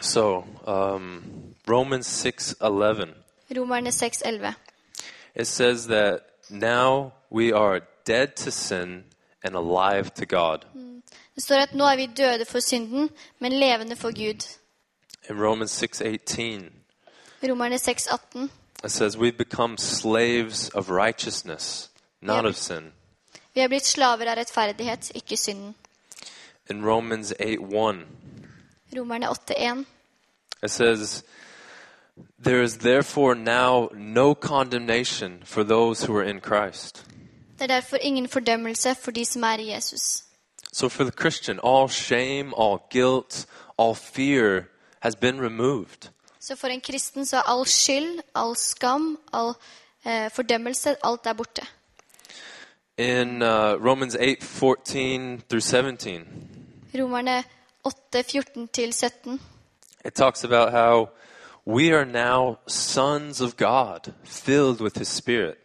So, 0.00 0.44
um, 0.64 1.22
Romans 1.66 2.06
6:11 2.06 3.14
Romerne 3.48 3.92
6,11. 3.92 4.54
it 5.34 5.46
says 5.46 5.86
that 5.86 6.20
now 6.50 7.12
we 7.30 7.52
are 7.52 7.80
dead 8.04 8.36
to 8.36 8.50
sin 8.50 9.04
and 9.44 9.54
alive 9.54 10.14
to 10.14 10.26
God. 10.26 10.64
Det 11.34 11.42
står 11.42 11.56
at 11.56 11.74
nå 11.74 11.84
er 11.84 11.96
vi 11.96 12.06
døde 12.06 12.44
for 12.44 12.60
synden, 12.60 13.10
men 13.38 13.52
levende 13.52 13.96
for 13.96 14.10
Gud. 14.10 14.61
In 15.28 15.38
Romans 15.38 15.70
6:18 15.82 16.70
Romerne 17.42 17.78
6,18. 17.78 18.50
it 18.84 18.90
says 18.90 19.16
we've 19.16 19.36
become 19.36 19.76
slaves 19.76 20.68
of 20.70 20.90
righteousness, 20.90 21.88
not 22.20 22.44
of 22.44 22.56
sin. 22.56 22.92
Vi 23.54 23.60
er 23.60 23.68
blitt 23.68 23.86
slaver 23.86 24.26
av 24.26 24.36
rettferdighet, 24.36 25.12
ikke 25.14 25.36
synden. 25.36 25.74
In 26.70 26.84
Romans 26.84 27.32
8:1 27.40 28.04
Romerne 28.96 29.28
8,1. 29.28 29.86
It 30.62 30.70
says, 30.70 31.24
There 32.38 32.62
is 32.62 32.78
therefore 32.78 33.34
now 33.34 33.88
no 33.94 34.34
condemnation 34.34 35.42
for 35.44 35.64
those 35.64 36.04
who 36.04 36.16
are 36.16 36.24
in 36.24 36.40
Christ. 36.40 37.04
Det 37.58 37.70
er 37.70 37.74
derfor 37.74 37.96
ingen 37.96 38.28
fordømmelse 38.28 38.94
for 38.94 39.10
de 39.10 39.24
som 39.24 39.42
er 39.42 39.58
i 39.58 39.72
Jesus. 39.74 40.24
So 40.72 40.88
for 40.88 41.04
the 41.04 41.12
Christian, 41.12 41.60
all 41.62 41.88
shame, 41.88 42.54
all 42.54 42.78
guilt, 42.90 43.46
all 43.78 43.94
fear 43.94 44.71
has 45.02 45.16
been 45.16 45.40
removed. 45.40 46.10
Så 46.40 46.56
for 46.56 46.68
en 46.68 46.80
kristen 46.80 47.26
så 47.26 47.36
er 47.36 47.48
all 47.50 47.66
skyld, 47.66 48.20
all 48.34 48.56
skam, 48.56 49.18
all 49.32 49.54
eh, 50.06 50.30
fordømmelse, 50.30 50.96
alt 51.04 51.26
er 51.26 51.32
borte. 51.32 51.66
In 52.98 53.42
uh, 53.42 53.74
Romans 53.82 54.14
8 54.14 54.44
14 54.44 55.42
through 55.48 55.62
17, 55.62 56.26
Romerne 56.94 57.44
8, 57.84 58.22
14-17. 58.22 59.38
it 60.04 60.14
talks 60.14 60.44
about 60.44 60.72
how 60.72 61.08
we 61.66 61.92
are 61.92 62.04
now 62.04 62.58
sons 62.66 63.40
of 63.40 63.56
God, 63.56 64.12
filled 64.24 64.80
with 64.80 64.98
His 64.98 65.08
Spirit. 65.08 65.58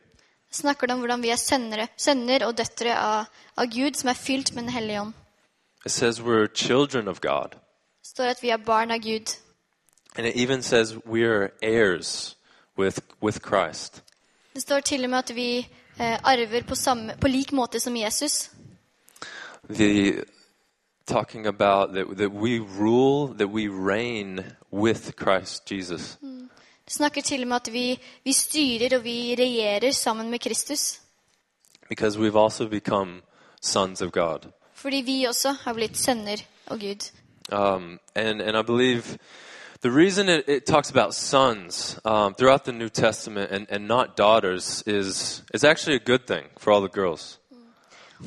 snakker 0.52 0.88
det 0.88 0.94
om 0.94 1.00
hvordan 1.00 1.22
vi 1.22 1.30
er 1.30 1.36
sønnere, 1.36 1.88
sønner 1.98 2.46
og 2.46 2.58
døtre 2.58 2.96
av, 2.98 3.26
av 3.58 3.66
Gud, 3.66 3.94
som 3.94 4.10
er 4.10 4.14
fylt 4.14 4.54
med 4.56 4.64
Den 4.64 4.74
hellige 4.74 5.02
ånd. 5.02 5.14
It 5.86 5.92
says 5.92 6.22
we're 6.22 6.48
children 6.54 7.08
of 7.08 7.22
God. 7.22 7.56
Står 8.08 8.24
at 8.24 8.44
vi 8.44 8.50
er 8.50 8.58
barn 8.58 8.92
av 8.92 9.00
Gud. 9.04 9.36
And 10.16 10.28
it 10.28 10.36
even 10.36 10.64
says 10.64 10.96
we 11.06 11.24
are 11.24 11.50
heirs 11.62 12.38
with, 12.78 13.00
with 13.22 13.40
Christ. 13.40 14.04
Det 14.54 14.62
står 14.62 14.80
til 14.80 15.04
og 15.04 15.10
med 15.10 15.18
at 15.18 15.36
vi 15.36 15.58
eh, 16.00 16.20
arver 16.24 16.64
på, 16.68 16.76
samme, 16.76 17.14
på 17.22 17.28
lik 17.28 17.52
måte 17.52 17.80
som 17.80 17.96
Jesus. 17.96 18.50
the 19.70 20.24
talking 21.06 21.48
about 21.48 21.94
that, 21.94 22.18
that 22.18 22.32
we 22.34 22.60
rule, 22.60 23.28
that 23.28 23.48
we 23.48 23.68
reign 23.68 24.46
with 24.72 25.16
Christ 25.16 25.72
Jesus. 25.72 26.18
Det 26.86 26.94
snakker 26.94 27.22
til 27.22 27.42
og 27.42 27.48
med 27.48 27.56
at 27.56 27.74
vi, 27.74 28.00
vi 28.24 28.34
styrer 28.34 28.98
og 28.98 29.04
vi 29.04 29.36
regjerer 29.36 29.92
sammen 29.92 30.32
med 30.32 30.40
Kristus. 30.40 31.02
Because 31.90 32.20
we've 32.20 32.44
also 32.44 32.68
become 32.68 33.22
sons 33.62 34.02
of 34.02 34.12
God. 34.12 34.52
Fordi 34.74 35.02
vi 35.06 35.24
også 35.24 35.52
har 35.52 35.74
blitt 35.74 35.98
sønner 35.98 36.38
av 36.68 36.80
Gud. 36.80 37.12
Um, 37.52 38.00
and, 38.16 38.42
and 38.42 38.58
I 38.58 38.62
believe 38.62 39.18
the 39.82 39.92
reason 39.92 40.30
it, 40.30 40.50
it 40.50 40.66
talks 40.66 40.90
about 40.90 41.14
sons 41.14 42.00
um, 42.04 42.34
throughout 42.34 42.66
the 42.66 42.72
New 42.72 42.90
Testament 42.90 43.52
and, 43.52 43.68
and 43.70 43.88
not 43.88 44.18
daughters 44.18 44.84
is, 44.86 45.44
is 45.54 45.64
actually 45.64 45.96
a 45.96 46.00
good 46.00 46.28
thing 46.28 46.46
for 46.58 46.72
all 46.72 46.82
the 46.82 46.90
girls. 46.90 47.38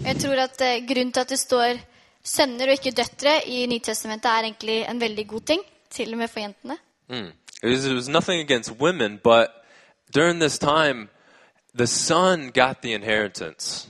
Jeg 0.05 0.17
tror 0.17 0.39
at 0.39 0.61
eh, 0.61 0.87
Grunnen 0.87 1.13
til 1.13 1.21
at 1.21 1.29
det 1.29 1.39
står 1.39 1.81
sønner 2.25 2.71
og 2.71 2.73
ikke 2.73 2.91
døtre 2.91 3.41
i 3.47 3.67
Nytestamentet, 3.67 4.31
er 4.31 4.47
egentlig 4.47 4.87
en 4.91 5.01
veldig 5.01 5.29
god 5.29 5.41
ting. 5.41 5.63
Til 5.91 6.13
og 6.13 6.19
med 6.19 6.29
for 6.29 6.41
jentene. 6.41 6.77
Mm. 7.09 7.33
It, 7.63 7.71
was, 7.71 7.85
it 7.85 7.95
was 7.95 8.09
nothing 8.09 8.41
against 8.41 8.71
women, 8.81 9.19
but 9.25 9.49
during 10.15 10.41
this 10.41 10.59
time, 10.59 11.09
the 11.75 11.87
son 11.87 12.51
got 12.55 12.83
the 12.83 12.95
inheritance. 12.95 13.90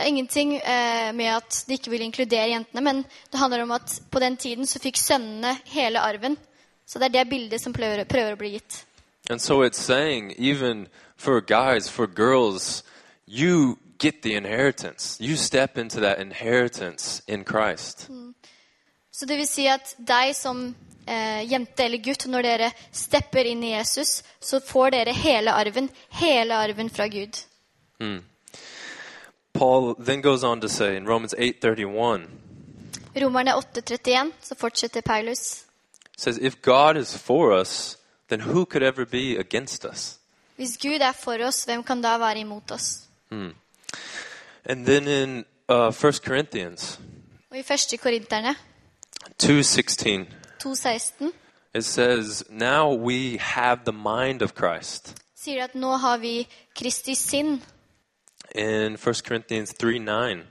Det 0.00 0.06
er 0.06 0.14
ingenting 0.14 0.54
eh, 0.56 1.12
med 1.12 1.26
at 1.28 1.64
de 1.68 1.76
ikke 1.76 1.90
vil 1.92 2.00
inkludere 2.00 2.46
jentene, 2.48 2.80
men 2.80 3.02
det 3.04 3.38
handler 3.38 3.66
om 3.66 3.74
at 3.76 3.98
på 4.10 4.20
den 4.22 4.36
tiden 4.40 4.66
så 4.66 4.80
fikk 4.80 4.96
sønnene 4.96 5.58
hele 5.68 6.00
arven. 6.00 6.38
Så 6.88 6.98
det 6.98 7.10
er 7.10 7.18
det 7.18 7.28
bildet 7.28 7.60
som 7.60 7.74
prøver, 7.76 8.06
prøver 8.08 8.32
å 8.32 8.38
bli 8.40 8.54
gitt. 8.54 8.78
And 9.28 9.40
so 9.40 9.60
it's 9.60 9.76
saying, 9.76 10.32
even 10.38 10.88
for 11.16 11.42
guys, 11.44 11.90
for 11.90 12.06
girls, 12.06 12.82
you 13.26 13.76
get 13.98 14.22
the 14.22 14.34
inheritance. 14.34 15.20
You 15.20 15.36
step 15.36 15.76
into 15.76 16.00
that 16.00 16.18
inheritance 16.18 17.22
in 17.28 17.44
Christ. 17.44 18.08
Så 19.12 19.26
det 19.26 19.36
vil 19.36 19.48
si 19.48 19.68
at 19.68 19.94
deg 19.98 20.32
som 20.32 20.64
eh, 21.04 21.44
jente 21.44 21.84
eller 21.84 22.00
gutt, 22.00 22.24
når 22.24 22.48
dere 22.48 22.72
stepper 22.88 23.52
inn 23.52 23.68
i 23.68 23.76
Jesus, 23.76 24.22
så 24.40 24.64
får 24.64 24.96
dere 24.96 25.12
hele 25.12 25.52
arven. 25.52 25.92
Hele 26.08 26.56
arven 26.56 26.88
fra 26.88 27.12
Gud. 27.12 27.44
Paul 29.52 29.94
then 30.04 30.22
goes 30.22 30.44
on 30.44 30.60
to 30.60 30.68
say 30.68 30.96
in 30.96 31.06
Romans 31.06 31.34
8:31, 31.38 32.28
Romerne 33.16 33.52
8,31 33.52 34.32
så 34.42 34.54
fortsetter 34.54 35.00
Paulus. 35.00 35.64
says, 36.16 36.38
"If 36.38 36.54
God 36.62 36.96
is 36.96 37.18
for 37.18 37.60
us, 37.60 37.98
then 38.28 38.40
who 38.40 38.64
could 38.64 38.82
ever 38.82 39.04
be 39.04 39.38
against 39.38 39.84
us?" 39.84 40.18
Hvis 40.56 40.76
Gud 40.76 41.00
er 41.00 41.12
for 41.12 41.46
oss, 41.46 41.64
hvem 41.64 41.82
kan 41.82 42.02
da 42.02 42.18
være 42.18 42.40
imot 42.40 42.70
oss? 42.70 43.00
And 43.30 44.86
then 44.86 45.08
in 45.08 45.44
uh, 45.68 46.04
1 46.04 46.12
Corinthians 46.24 46.98
Og 47.50 47.58
i 47.58 47.62
1. 47.62 48.00
Korinterne 48.02 48.54
2:16, 49.42 50.26
2,16 50.64 51.32
it 51.74 51.84
says, 51.84 52.44
"Now 52.50 52.94
we 52.94 53.38
have 53.38 53.80
the 53.84 53.92
mind 53.92 54.42
of 54.42 54.52
Christ." 54.58 55.14
sier 55.36 55.64
at 55.64 55.74
nå 55.74 55.96
har 55.96 56.18
vi 56.18 56.48
Kristi 56.76 57.14
sinn. 57.14 57.62
In 58.54 58.96
1 58.96 59.14
Corinthians 59.24 59.72
3:9, 59.72 60.44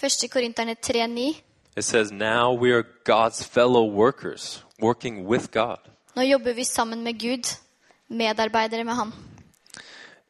1. 0.00 0.28
Korinterne 0.28 0.76
3,9. 0.80 1.42
it 1.76 1.84
says, 1.84 2.10
"Now 2.12 2.52
we 2.52 2.72
are 2.72 2.84
God's 3.04 3.42
fellow 3.44 3.84
workers, 3.84 4.64
working 4.80 5.26
with 5.26 5.50
God." 5.52 5.78
Nå 6.16 6.22
jobber 6.22 6.52
vi 6.52 6.64
sammen 6.64 7.02
med 7.02 7.20
Gud, 7.20 7.44
medarbeidere 8.08 8.84
med 8.84 8.94
Han. 8.94 9.12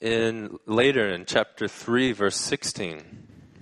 In 0.01 0.59
later 0.67 1.15
in 1.15 1.25
chapter 1.27 1.69
3 1.69 2.13
verse 2.13 2.39
16 2.39 3.03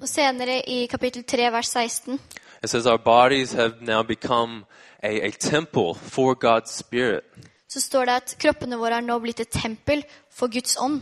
Og 0.01 0.09
senere 0.09 0.63
i 0.69 0.87
kapittel 0.87 1.25
3, 1.25 1.51
vers 1.53 1.67
16, 1.69 2.21
it 2.65 2.71
says 2.71 2.87
our 2.87 2.99
bodies 2.99 3.53
have 3.53 3.73
now 3.81 4.03
become 4.03 4.65
a, 5.03 5.27
a 5.27 5.31
temple 5.31 5.95
for 5.95 6.35
God's 6.35 6.71
spirit. 6.73 7.25
så 7.69 7.81
står 7.81 8.05
det 8.05 8.13
at 8.13 8.37
kroppene 8.39 8.77
våre 8.77 8.97
er 8.97 9.01
nå 9.01 9.19
blitt 9.19 9.41
et 9.41 9.49
tempel 9.49 10.05
for 10.31 10.47
Guds 10.47 10.77
ånd. 10.81 11.01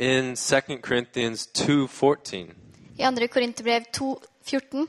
In 0.00 0.34
2 0.34 0.80
Corinthians 0.80 1.46
2:14 1.54 2.54
I 2.98 3.02
2. 3.02 3.28
Korinterbrev 3.28 3.84
2, 3.92 4.16
14, 4.42 4.88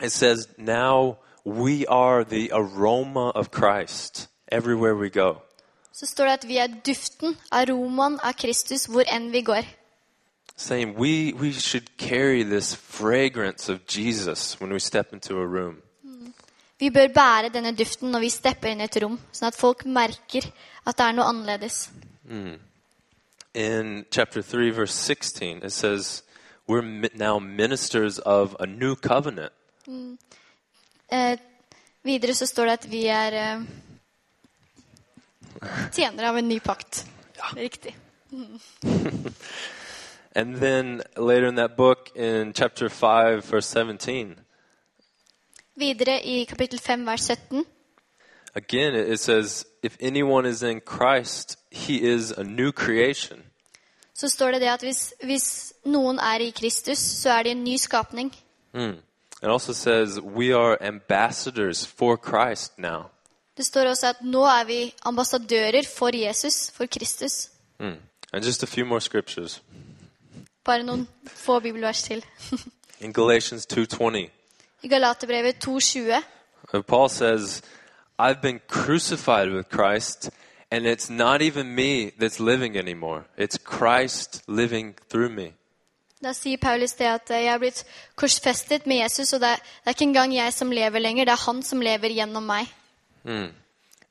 it 0.00 0.12
says 0.12 0.48
now 0.56 1.18
we 1.44 1.86
are 1.86 2.24
the 2.24 2.50
aroma 2.50 3.32
of 3.34 3.50
Christ 3.50 4.28
everywhere 4.50 4.94
we 4.94 5.10
go. 5.10 5.42
så 5.92 6.06
står 6.06 6.24
det 6.24 6.32
at 6.32 6.48
vi 6.48 6.56
er 6.56 6.66
duften, 6.86 7.36
aromaen 7.52 8.18
av 8.22 8.32
Kristus 8.32 8.86
hvor 8.86 9.04
enn 9.12 9.32
vi 9.32 9.42
går. 9.42 9.64
Saying 10.56 10.96
we 10.96 11.32
we 11.36 11.52
should 11.52 11.88
carry 11.98 12.42
this 12.42 12.74
fragrance 12.74 13.72
of 13.72 13.78
Jesus 13.96 14.60
when 14.60 14.72
we 14.72 14.78
step 14.78 15.12
into 15.12 15.36
a 15.36 15.44
room. 15.44 15.76
Vi 16.78 16.90
bør 16.90 17.08
bære 17.14 17.52
denne 17.52 17.76
duften 17.76 18.10
når 18.10 18.20
vi 18.20 18.28
stepper 18.28 18.68
inn 18.68 18.80
i 18.80 18.84
et 18.88 19.02
rom, 19.02 19.20
sånn 19.32 19.52
at 19.52 19.56
folk 19.56 19.84
merker 19.84 20.48
at 20.86 20.96
det 20.96 21.06
er 21.06 21.12
noe 21.12 21.28
annerledes. 21.28 21.90
In 23.54 24.06
chapter 24.10 24.42
3 24.42 24.70
verse 24.70 24.94
16 24.94 25.62
it 25.62 25.72
says 25.72 26.22
we're 26.66 26.82
now 27.14 27.38
ministers 27.38 28.18
of 28.18 28.56
a 28.60 28.66
new 28.66 28.94
covenant. 28.94 29.52
Eh, 31.12 31.38
videre 32.02 32.34
så 32.34 32.46
står 32.46 32.64
det 32.64 32.72
at 32.72 32.90
vi 32.90 33.06
er 33.06 33.32
eh, 33.32 33.60
tjenere 35.92 36.28
av 36.28 36.36
en 36.36 36.48
ny 36.48 36.60
pakt. 36.60 37.06
Riktig. 37.56 37.96
And 40.32 40.56
then 40.56 41.02
later 41.16 41.46
in 41.46 41.56
that 41.56 41.76
book, 41.76 42.10
in 42.14 42.52
chapter 42.52 42.88
5, 42.88 43.44
verse 43.44 43.66
17, 43.66 44.38
Videre 45.74 46.20
i 46.22 46.44
kapittel 46.44 46.78
5, 46.78 47.06
vers 47.06 47.20
17, 47.20 47.64
again 48.54 48.94
it 49.12 49.20
says, 49.20 49.66
If 49.82 49.96
anyone 50.00 50.48
is 50.48 50.62
in 50.62 50.80
Christ, 50.80 51.58
he 51.70 51.96
is 52.14 52.32
a 52.32 52.42
new 52.42 52.72
creation. 52.72 53.42
så 54.14 54.28
står 54.28 54.50
det 54.50 54.60
det 54.60 54.66
at 54.66 54.82
hvis, 54.82 55.14
hvis 55.24 55.72
noen 55.84 56.18
er 56.18 56.40
i 56.44 56.50
Kristus, 56.50 56.98
så 56.98 57.30
er 57.30 57.42
de 57.42 57.50
en 57.50 57.64
ny 57.64 57.76
skapning. 57.76 58.34
Mm. 58.74 58.98
It 59.42 59.48
also 59.48 59.72
says, 59.72 60.20
We 60.20 60.54
are 60.56 60.76
ambassadors 60.80 61.86
for 61.86 62.16
Christ 62.16 62.78
now. 62.78 63.02
Det 63.56 63.66
står 63.66 63.88
også 63.88 64.06
at 64.06 64.16
nå 64.22 64.44
er 64.44 64.64
vi 64.64 64.94
ambassadører 65.04 65.82
for 65.96 66.16
Jesus, 66.16 66.70
for 66.70 66.86
Kristus. 66.86 67.50
Hmm. 67.78 67.96
And 68.32 68.44
just 68.44 68.62
a 68.62 68.66
few 68.66 68.86
more 68.86 69.00
scriptures. 69.00 69.62
Bare 70.64 70.82
noen 70.82 71.08
få 71.26 71.60
bibelvers 71.60 72.02
til. 72.02 72.24
In 73.04 73.12
Galatians 73.12 73.66
2:20, 73.72 74.30
I 74.82 74.88
Galaterbrevet 74.88 75.68
2,20 75.68 76.22
uh, 76.74 76.82
Paul 76.82 77.08
says, 77.10 77.62
"I've 78.24 78.40
been 78.40 78.60
crucified 78.68 79.48
with 79.50 79.68
Christ, 79.68 80.30
and 80.70 80.86
it's 80.86 81.10
not 81.10 81.42
even 81.42 81.74
me 81.74 82.10
that's 82.20 82.40
living 82.40 82.76
anymore. 82.76 83.22
It's 83.38 83.58
Christ 83.58 84.42
living 84.48 84.94
through 85.10 85.30
me." 85.30 85.52
Da 86.22 86.32
sier 86.32 86.58
Paulus 86.58 86.92
det 86.92 87.04
at 87.04 87.30
eh, 87.30 87.44
jeg 87.44 87.54
er 87.54 87.58
blitt 87.58 87.84
korsfestet 88.16 88.86
med 88.86 88.96
Jesus, 88.96 89.32
og 89.32 89.40
det 89.40 89.48
er, 89.48 89.56
det 89.56 89.86
er 89.86 89.90
ikke 89.90 90.04
engang 90.04 90.34
jeg 90.34 90.52
som 90.52 90.70
lever 90.70 90.98
lenger, 90.98 91.24
det 91.24 91.32
er 91.32 91.44
han 91.46 91.62
som 91.62 91.80
lever 91.80 92.08
gjennom 92.08 92.42
meg. 92.42 92.66
I 93.24 93.48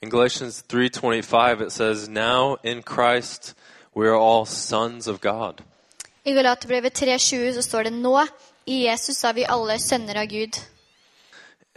In 0.01 0.09
Galatians 0.09 0.63
3:25 0.73 1.61
it 1.61 1.71
says, 1.71 2.07
"Now 2.07 2.57
in 2.63 2.81
Christ 2.81 3.55
we 3.95 4.07
are 4.07 4.17
all 4.17 4.45
sons 4.45 5.07
of 5.07 5.21
God." 5.21 5.61
I 6.25 6.31
Galaterbrevet 6.31 6.93
3,20 6.93 7.53
så 7.53 7.61
står 7.61 7.83
det 7.83 7.93
nå 7.93 8.27
i 8.65 8.87
Jesus 8.87 9.23
er 9.23 9.33
vi 9.33 9.45
alle 9.49 9.79
sønner 9.79 10.21
av 10.21 10.27
Gud. 10.27 10.59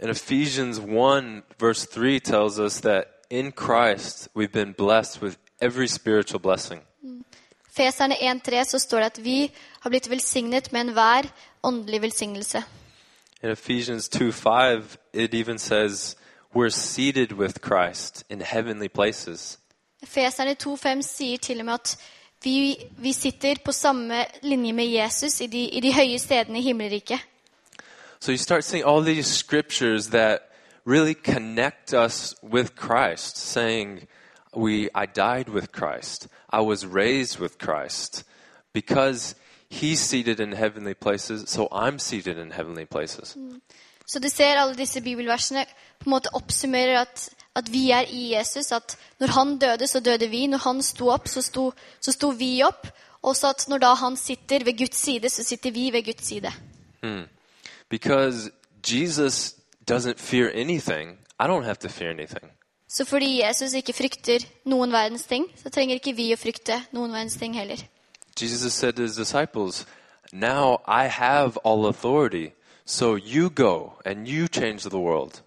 And 0.03 0.11
Ephesians 0.11 0.81
1 0.81 1.43
verse 1.59 1.85
3 1.85 2.19
tells 2.19 2.59
us 2.59 2.81
that 2.81 3.05
in 3.29 3.51
Christ 3.51 4.27
we've 4.35 4.51
been 4.51 4.73
blessed 4.73 5.21
with 5.21 5.37
every 5.61 5.87
spiritual 5.87 6.39
blessing. 6.39 6.81
Feserne 7.77 8.15
1,3 8.15 8.63
så 8.63 8.79
står 8.79 8.97
det 8.97 9.05
at 9.05 9.23
vi 9.23 9.51
har 9.79 9.89
blitt 9.89 10.09
velsignet 10.09 10.73
med 10.73 10.81
enhver 10.81 11.23
åndelig 11.63 12.01
velsignelse. 12.01 12.63
In 13.43 13.49
Ephesians 13.49 14.09
2:5 14.09 14.97
it 15.13 15.33
even 15.33 15.59
says 15.59 16.17
we're 16.55 16.69
seated 16.69 17.31
with 17.31 17.53
Christ 17.65 18.23
in 18.29 18.41
heavenly 18.41 18.87
places. 18.87 19.59
Efeserne 20.01 20.55
2,5 20.63 21.01
sier 21.01 21.37
til 21.37 21.59
og 21.59 21.65
med 21.65 21.73
at 21.73 21.97
vi, 22.43 22.75
vi 22.97 23.13
sitter 23.13 23.55
på 23.65 23.71
samme 23.71 24.25
linje 24.41 24.73
med 24.73 24.85
Jesus 24.85 25.41
i 25.41 25.47
de, 25.47 25.69
i 25.69 25.79
de 25.79 25.93
høye 25.93 26.19
stedene 26.19 26.59
i 26.59 26.61
himmelriket. 26.61 27.19
So 28.23 28.31
you 28.31 28.37
start 28.37 28.63
seeing 28.63 28.85
all 28.85 29.01
these 29.01 29.27
scriptures 29.27 30.11
that 30.11 30.49
really 30.85 31.13
connect 31.13 31.93
us 31.93 32.33
with 32.41 32.73
Christ, 32.73 33.35
saying, 33.35 34.07
we, 34.55 34.87
I 34.95 35.07
died 35.07 35.49
with 35.49 35.73
Christ. 35.73 36.29
I 36.49 36.61
was 36.61 36.85
raised 36.85 37.37
with 37.37 37.57
Christ. 37.57 38.23
Because 38.71 39.35
he's 39.67 39.99
seated 39.99 40.39
in 40.39 40.53
heavenly 40.53 40.93
places, 40.93 41.49
so 41.49 41.67
I'm 41.69 41.99
seated 41.99 42.37
in 42.37 42.51
heavenly 42.51 42.85
places. 42.85 43.35
Så 44.05 44.19
du 44.19 44.29
ser 44.29 44.55
alle 44.55 44.75
disse 44.75 45.01
bibelversene 45.01 45.65
på 45.99 46.07
en 46.07 46.15
måte 46.15 46.31
oppsummerer 46.33 47.01
at, 47.01 47.29
at 47.55 47.71
vi 47.71 47.91
er 47.91 48.07
i 48.07 48.33
Jesus. 48.37 48.71
At 48.71 48.97
når 49.19 49.27
han 49.27 49.57
døde, 49.57 49.87
så 49.87 49.99
døde 49.99 50.29
vi. 50.29 50.47
Når 50.47 50.57
han 50.57 50.81
sto 50.81 51.09
opp, 51.09 51.27
så 51.27 51.41
sto, 51.41 51.73
så 51.99 52.11
sto 52.11 52.29
vi 52.29 52.63
opp. 52.63 52.87
Også 53.21 53.49
at 53.49 53.65
når 53.67 53.77
da 53.77 53.93
han 53.93 54.15
sitter 54.15 54.63
ved 54.63 54.77
Guds 54.77 54.97
side, 54.97 55.29
så 55.29 55.43
sitter 55.43 55.71
vi 55.71 55.91
ved 55.91 56.05
Guds 56.05 56.27
side. 56.27 56.53
Because 57.89 58.51
Jesus 58.81 59.55
doesn't 59.85 60.19
fear 60.19 60.51
anything, 60.53 61.17
I 61.39 61.47
don't 61.47 61.63
have 61.63 61.79
to 61.79 61.89
fear 61.89 62.09
anything. 62.09 62.51
Så 62.87 63.05
fordi 63.05 63.41
Jesus 63.41 63.73
ikke 63.73 63.93
frykter 63.93 64.45
noen 64.65 64.91
verdens 64.91 65.23
ting, 65.25 65.47
så 65.63 65.69
trenger 65.69 65.95
ikke 65.95 66.13
vi 66.15 66.33
å 66.33 66.37
frykte 66.37 66.77
noen 66.91 67.11
verdens 67.11 67.37
ting 67.41 67.55
heller. 67.57 67.77
Jesus 68.41 68.73
said 68.73 68.93
to 68.93 69.01
his 69.01 69.15
disciples, 69.15 69.85
Now 70.31 70.81
I 70.87 71.07
have 71.07 71.57
all 71.63 71.85
authority, 71.85 72.53
so 72.85 73.15
you 73.15 73.49
go 73.49 73.93
and 74.05 74.27
you 74.27 74.47
change 74.47 74.89
the 74.89 74.99
world. 74.99 75.41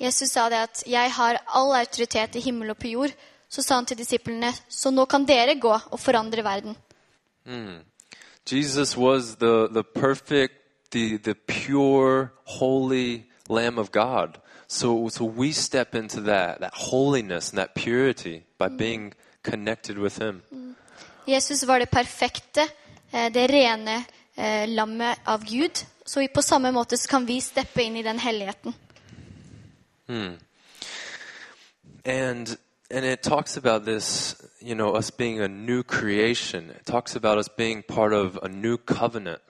Jesus 0.00 0.30
sa 0.30 0.48
det 0.48 0.56
at 0.56 0.84
'jeg 0.86 1.12
har 1.12 1.44
all 1.54 1.72
autoritet 1.72 2.36
i 2.36 2.40
himmel 2.40 2.70
og 2.70 2.76
på 2.76 2.86
jord'. 2.86 3.14
Så 3.48 3.62
sa 3.62 3.74
han 3.74 3.86
til 3.86 3.98
disiplene 3.98 4.52
'så 4.68 4.90
nå 4.90 5.04
kan 5.04 5.24
dere 5.24 5.60
gå 5.60 5.78
og 5.90 6.00
forandre 6.00 6.42
verden'. 6.42 6.74
Jesus 8.52 8.96
was 8.96 9.36
the, 9.36 9.68
the 9.68 9.84
perfect, 9.84 10.52
the, 10.92 11.18
the 11.18 11.34
pure, 11.34 12.32
holy 12.44 13.24
Lamb 13.48 13.78
of 13.78 13.90
God. 13.90 14.38
So, 14.68 15.08
so 15.08 15.24
we 15.24 15.52
step 15.52 15.94
into 15.94 16.20
that, 16.22 16.60
that 16.60 16.72
holiness 16.74 17.50
and 17.50 17.58
that 17.58 17.74
purity 17.74 18.44
by 18.58 18.68
being 18.68 19.12
connected 19.42 19.98
with 19.98 20.18
Him. 20.18 20.42
Jesus 21.26 21.64
var 21.64 21.78
det 21.78 21.90
perfekte, 21.90 22.68
eh, 23.10 23.32
det 23.32 23.46
rene 23.50 24.04
eh, 24.34 24.68
lammet 24.68 25.18
av 25.24 25.44
Gud. 25.44 25.84
Så 26.04 26.28
på 26.34 26.42
samme 26.42 26.72
måte 26.72 26.98
så 26.98 27.08
kan 27.08 27.26
vi 27.26 27.40
steppe 27.40 27.82
inn 27.82 27.96
i 27.96 28.02
den 28.02 28.18
helligheten. 28.18 28.74
And, 32.04 32.56
and 32.90 33.04
it 33.04 33.22
talks 33.22 33.56
about 33.56 33.84
this, 33.84 34.36
you 34.60 34.74
know, 34.74 34.96
us 34.96 35.10
being 35.10 35.40
a 35.40 35.48
new 35.48 35.82
creation. 35.82 36.70
It 36.70 36.84
talks 36.84 37.16
about 37.16 37.38
us 37.38 37.48
being 37.56 37.82
part 37.82 38.12
of 38.12 38.38
a 38.42 38.48
new 38.48 38.76
covenant. 38.76 39.40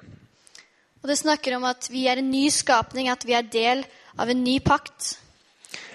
Og 1.03 1.09
det 1.09 1.19
snakker 1.19 1.57
om 1.57 1.65
at 1.65 1.89
vi 1.91 2.07
er 2.07 2.21
en 2.21 2.31
ny 2.31 2.49
skapning, 2.49 3.09
at 3.09 3.27
vi 3.27 3.35
er 3.35 3.43
del 3.43 3.85
av 4.19 4.31
en 4.31 4.45
ny 4.45 4.59
pakt. 4.63 5.19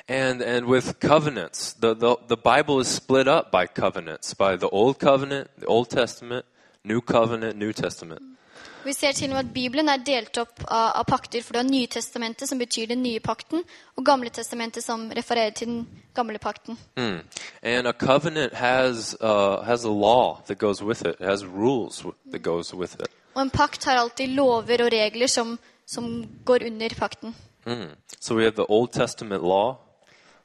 And, 0.10 0.42
and 0.42 0.66
with 0.66 1.00
covenants, 1.00 1.74
the, 1.74 1.94
the, 1.94 2.16
the 2.28 2.38
Bible 2.38 2.80
is 2.80 2.88
split 2.88 3.28
up 3.28 3.52
by 3.52 3.66
covenants, 3.68 4.34
by 4.34 4.56
the 4.56 4.70
Old 4.70 5.00
Covenant, 5.00 5.50
the 5.60 5.66
Old 5.66 5.90
Testament, 5.90 6.46
New 6.84 7.02
Covenant, 7.02 7.58
New 7.58 7.74
Testament. 7.74 8.37
Vi 8.84 8.94
ser 8.94 9.12
til 9.12 9.32
og 9.32 9.36
med 9.36 9.46
at 9.46 9.54
Bibelen 9.54 9.90
er 9.90 10.04
delt 10.06 10.38
opp 10.38 10.64
av, 10.68 10.92
av 11.02 11.06
pakter, 11.08 11.44
for 11.44 11.54
du 11.54 11.60
har 11.60 11.68
Nytestamentet, 11.68 12.50
som 12.50 12.60
betyr 12.60 12.88
den 12.88 13.04
nye 13.04 13.20
pakten, 13.20 13.64
og 13.96 14.06
Gamle 14.06 14.30
testamentet, 14.30 14.84
som 14.84 15.10
refererer 15.12 15.52
til 15.52 15.68
den 15.68 16.04
gamle 16.16 16.40
pakten. 16.40 16.78
Hmm. 16.98 17.20
And 17.62 17.88
a 17.88 17.94
covenant 17.94 18.54
has, 18.54 19.16
uh, 19.22 19.62
has 19.66 19.86
a 19.86 19.92
law 19.92 20.42
that 20.48 20.58
goes 20.58 20.82
with 20.82 21.02
it. 21.02 21.16
It 21.20 21.28
has 21.28 21.46
rules 21.46 22.06
that 22.32 22.44
goes 22.44 22.74
with 22.74 22.96
it. 23.00 23.08
Og 23.34 23.42
en 23.42 23.50
pakt 23.50 23.86
har 23.86 23.98
alltid 23.98 24.28
lover 24.28 24.86
og 24.86 24.92
regler 24.92 25.28
som, 25.28 25.60
som 25.86 26.26
går 26.46 26.66
under 26.66 26.96
pakten. 26.98 27.36
Mm. 27.66 27.96
So 28.20 28.36
we 28.36 28.44
have 28.44 28.56
the 28.56 28.66
Old 28.70 28.94
Testament 28.94 29.44
law, 29.44 29.76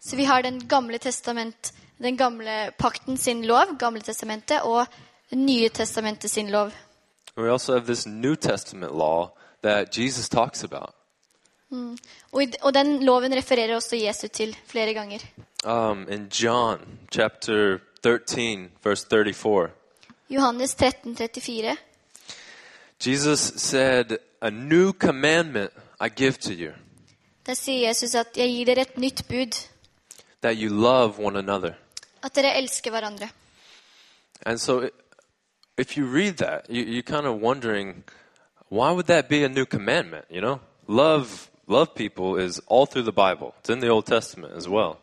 Så 0.05 0.17
vi 0.17 0.25
har 0.25 0.43
den 0.43 0.69
gamle 0.69 0.99
testament, 0.99 1.73
den 1.99 2.17
gamle 2.17 2.71
pakten 2.79 3.19
sin 3.19 3.47
lov, 3.47 3.79
Gamle 3.79 4.01
testamentet, 4.01 4.63
og 4.63 4.87
det 5.31 5.39
nye 5.39 5.69
testamentet 5.69 6.31
sin 6.31 6.51
lov. 6.51 6.73
We 7.37 7.49
also 7.51 7.73
have 7.75 7.87
this 7.87 8.07
New 8.07 8.35
Testament 8.37 8.93
law 8.95 9.31
that 9.63 9.97
Jesus 9.99 10.29
talks 10.29 10.65
about. 10.65 10.95
Og, 12.33 12.43
i- 12.43 12.53
og 12.63 12.75
den 12.75 13.03
loven 13.05 13.33
refererer 13.37 13.75
også 13.75 13.97
Jesu 13.97 14.27
til 14.29 14.57
flere 14.67 14.95
ganger. 14.95 15.19
Um, 15.65 16.07
in 16.11 16.27
John 16.29 16.79
chapter 17.13 17.79
13, 18.03 18.71
verse 18.85 19.07
34, 19.11 19.71
Johannes 20.31 20.75
13, 20.75 21.17
34. 21.17 21.77
Jesus 23.07 23.41
said, 23.57 24.17
A 24.41 24.51
new 24.51 24.93
commandment 24.93 25.71
I 26.01 26.09
give 26.09 26.33
to 26.33 26.53
you, 26.53 26.73
Der 27.47 27.55
sier 27.55 27.89
Jesus 27.89 28.15
at 28.15 28.27
'jeg 28.37 28.49
gir 28.49 28.65
dere 28.65 28.81
et 28.81 28.99
nytt 28.99 29.29
bud', 29.29 29.69
that 30.43 30.57
you 30.57 30.69
love 30.83 31.19
one 31.27 31.39
another. 31.39 31.73
at 32.23 32.35
dere 32.37 32.57
elsker 32.59 32.91
hverandre. 32.91 33.29
And 34.47 34.59
so, 34.59 34.81
i- 34.83 34.91
if 35.77 35.97
you 35.97 36.07
read 36.07 36.37
that, 36.39 36.69
you, 36.69 36.83
you're 36.83 37.03
kind 37.03 37.27
of 37.27 37.41
wondering, 37.41 38.05
why 38.69 38.91
would 38.93 39.07
that 39.07 39.29
be 39.29 39.45
a 39.45 39.49
new 39.49 39.67
commandment? 39.67 40.25
You 40.31 40.41
know, 40.41 40.61
love, 40.87 41.51
love 41.67 41.95
people 41.95 42.37
is 42.37 42.61
all 42.67 42.87
through 42.87 43.05
the 43.05 43.13
Bible. 43.13 43.55
It's 43.61 43.71
in 43.71 43.81
the 43.81 43.89
Old 43.89 44.07
Testament 44.07 44.55
as 44.57 44.69
well. 44.69 44.99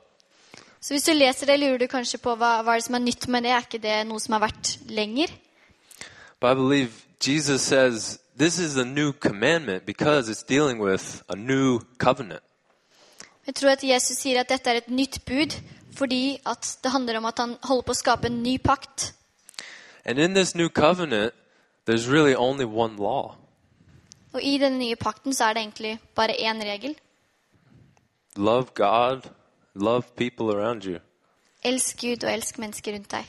Så 0.82 0.94
hvis 0.94 1.04
du 1.04 1.14
leser 1.14 1.46
det, 1.46 1.60
lurer 1.60 1.78
du 1.78 1.88
kanskje 1.88 2.18
på 2.24 2.36
hva, 2.40 2.62
hva 2.64 2.74
er 2.74 2.80
det 2.80 2.86
som 2.86 2.96
er 2.96 3.04
nytt 3.04 3.28
med 3.28 3.44
det. 3.44 3.52
Er 3.52 3.66
ikke 3.66 3.82
det 3.84 3.98
noe 4.08 4.20
som 4.24 4.38
har 4.38 4.46
vært 4.46 4.78
lenger? 4.88 5.28
But 6.40 6.52
I 6.52 6.56
believe 6.56 7.06
Jesus 7.20 7.62
says 7.62 8.20
this 8.38 8.60
is 8.60 8.78
a 8.78 8.86
new 8.86 9.12
commandment 9.12 9.86
because 9.86 10.30
it's 10.30 10.44
dealing 10.44 10.80
with 10.80 11.22
a 11.28 11.36
new 11.36 11.80
covenant. 11.98 12.44
Jeg 13.46 13.56
tror 13.56 13.70
at 13.70 13.84
Jesus 13.84 14.18
sier 14.18 14.40
at 14.40 14.50
dette 14.50 14.70
er 14.70 14.80
et 14.80 14.90
nytt 14.90 15.26
bud 15.26 15.58
fordi 15.98 16.40
at 16.48 16.78
det 16.84 16.92
handler 16.92 17.18
om 17.18 17.26
at 17.26 17.40
han 17.40 17.58
holder 17.64 17.84
på 17.84 17.92
å 17.92 17.98
skape 17.98 18.30
en 18.30 18.44
ny 18.44 18.58
pakt. 18.64 19.10
And 20.06 20.20
in 20.20 20.34
this 20.34 20.56
new 20.56 20.70
covenant, 20.70 21.34
there's 21.86 22.08
really 22.08 22.36
only 22.36 22.66
one 22.66 22.96
law 22.98 23.36
Og 24.34 24.44
i 24.44 24.58
denne 24.58 24.78
nye 24.78 24.96
pakten 24.96 25.34
så 25.34 25.44
er 25.50 25.54
det 25.54 25.62
egentlig 25.62 26.00
bare 26.16 26.36
én 26.38 26.62
regel. 26.64 26.96
love 28.36 28.66
God, 28.76 29.22
love 29.76 30.04
people 30.16 30.46
around 30.56 30.84
you. 30.86 31.00
Elsk 31.64 32.02
Gud 32.02 32.24
og 32.24 32.34
elsk 32.34 32.58
mennesker 32.58 32.94
rundt 32.94 33.12
deg. 33.12 33.26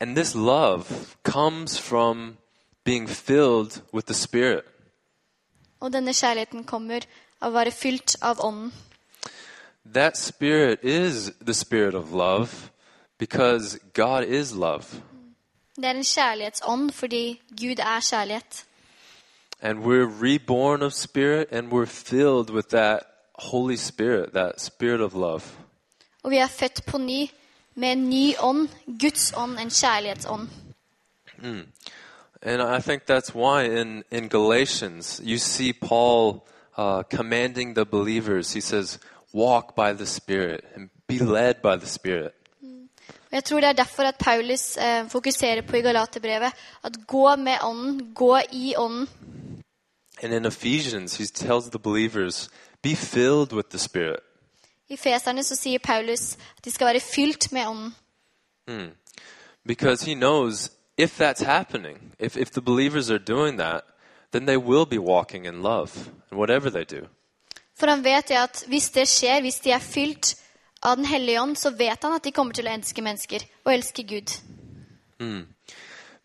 And 0.00 0.16
this 0.16 0.34
love 0.34 0.84
comes 1.22 1.78
from 1.78 2.36
being 2.84 3.08
filled 3.08 3.82
with 3.94 4.06
the 4.06 4.14
Spirit. 4.14 4.64
Og 5.80 5.92
denne 5.92 6.12
kjærligheten 6.12 6.64
kommer 6.64 7.06
av 7.40 7.50
å 7.50 7.54
være 7.54 7.70
fylt 7.70 8.16
av 8.22 8.40
Ånden. 8.44 8.72
That 9.94 10.18
Spirit 10.18 10.84
is 10.84 11.30
the 11.46 11.54
Spirit 11.54 11.94
of 11.94 12.12
love 12.12 12.70
because 13.18 13.78
God 13.94 14.24
is 14.24 14.52
love. 14.52 14.84
Det 15.76 15.84
er 15.84 15.90
en 15.90 16.04
kjærlighetsånd 16.04 16.90
fordi 16.90 17.42
Gud 17.60 17.78
er 17.78 18.00
kjærlighet. 18.10 18.66
And 19.62 19.78
we're 19.78 20.24
reborn 20.24 20.82
of 20.82 20.92
Spirit 20.92 21.46
and 21.52 21.72
we're 21.72 21.86
filled 21.86 22.50
with 22.50 22.68
that 22.68 23.00
Holy 23.34 23.76
Spirit, 23.76 24.32
that 24.32 24.60
Spirit 24.60 25.00
of 25.00 25.12
love. 25.14 25.42
Og 26.22 26.30
vi 26.30 26.36
er 26.36 26.46
født 26.46 26.82
på 26.86 26.98
ny 26.98 27.30
med 27.74 27.92
en 27.92 28.10
ny 28.10 28.34
ånd, 28.40 28.68
Guds 29.00 29.32
ånd, 29.36 29.58
en 29.58 29.70
kjærlighetsånd. 29.70 30.48
And 32.42 32.62
I 32.62 32.80
think 32.80 33.02
that's 33.10 33.34
why 33.34 33.80
in, 33.80 34.04
in 34.10 34.28
Galatians 34.28 35.20
you 35.24 35.38
see 35.38 35.72
Paul 35.72 36.44
uh, 36.76 37.02
commanding 37.16 37.74
the 37.74 37.84
believers. 37.84 38.52
He 38.52 38.60
says, 38.60 38.98
Walk 39.32 39.74
by 39.76 39.92
the 39.92 40.06
Spirit 40.06 40.64
and 40.74 40.90
be 41.06 41.18
led 41.18 41.54
by 41.62 41.76
the 41.76 41.86
Spirit. 41.86 42.32
Og 43.32 43.36
jeg 43.36 43.44
tror 43.44 43.60
det 43.60 43.68
er 43.68 43.72
derfor 43.72 44.02
at 44.02 44.16
Paulus 44.18 44.76
eh, 44.76 45.08
fokuserer 45.08 45.62
på 45.62 45.76
i 45.76 45.80
Galaterbrevet 45.80 46.52
at 46.84 46.92
gå 47.06 47.36
med 47.36 47.56
ånden, 47.62 48.14
gå 48.14 48.38
i 48.52 48.74
ånden. 48.76 49.08
And 50.22 50.34
in 50.34 50.44
Ephesians, 50.44 51.16
he 51.16 51.24
tells 51.24 51.64
the 51.64 51.78
believers, 51.78 52.50
Be 52.82 52.96
filled 52.96 53.52
with 53.52 53.68
the 53.68 53.78
Spirit. 53.78 54.20
I 54.88 54.96
Feserne 54.96 55.44
så 55.44 55.56
sier 55.56 55.78
Paulus 55.78 56.36
at 56.58 56.64
de 56.64 56.70
skal 56.70 56.86
være 56.86 57.00
fylt 57.00 57.52
med 57.52 57.66
ånden. 57.66 57.94
Because 59.66 60.06
he 60.06 60.14
knows 60.14 60.70
if 60.98 61.20
that's 61.20 61.44
happening, 61.44 62.14
if, 62.20 62.36
if 62.36 62.50
the 62.50 62.62
believers 62.62 63.10
are 63.10 63.18
doing 63.18 63.58
that, 63.58 63.80
then 64.32 64.46
they 64.46 64.56
will 64.56 64.86
be 64.86 65.00
walking 65.00 65.46
in 65.46 65.62
love 65.62 65.88
whatever 66.32 66.70
they 66.70 66.84
do. 67.00 67.06
For 67.78 67.86
han 67.86 68.04
vet 68.04 68.30
at 68.30 68.64
hvis 68.68 68.90
det 68.90 69.08
skjer, 69.08 69.40
hvis 69.40 69.60
de 69.60 69.70
er 69.70 69.78
fylt 69.78 70.41
av 70.82 70.96
Den 70.96 71.04
hellige 71.04 71.40
ånd, 71.40 71.58
så 71.58 71.70
vet 71.70 72.02
han 72.02 72.16
at 72.16 72.24
de 72.24 72.32
kommer 72.32 72.54
til 72.54 72.66
å 72.66 72.72
elske 72.74 73.02
mennesker 73.02 73.44
og 73.64 73.72
elske 73.72 74.02
Gud. 74.02 74.32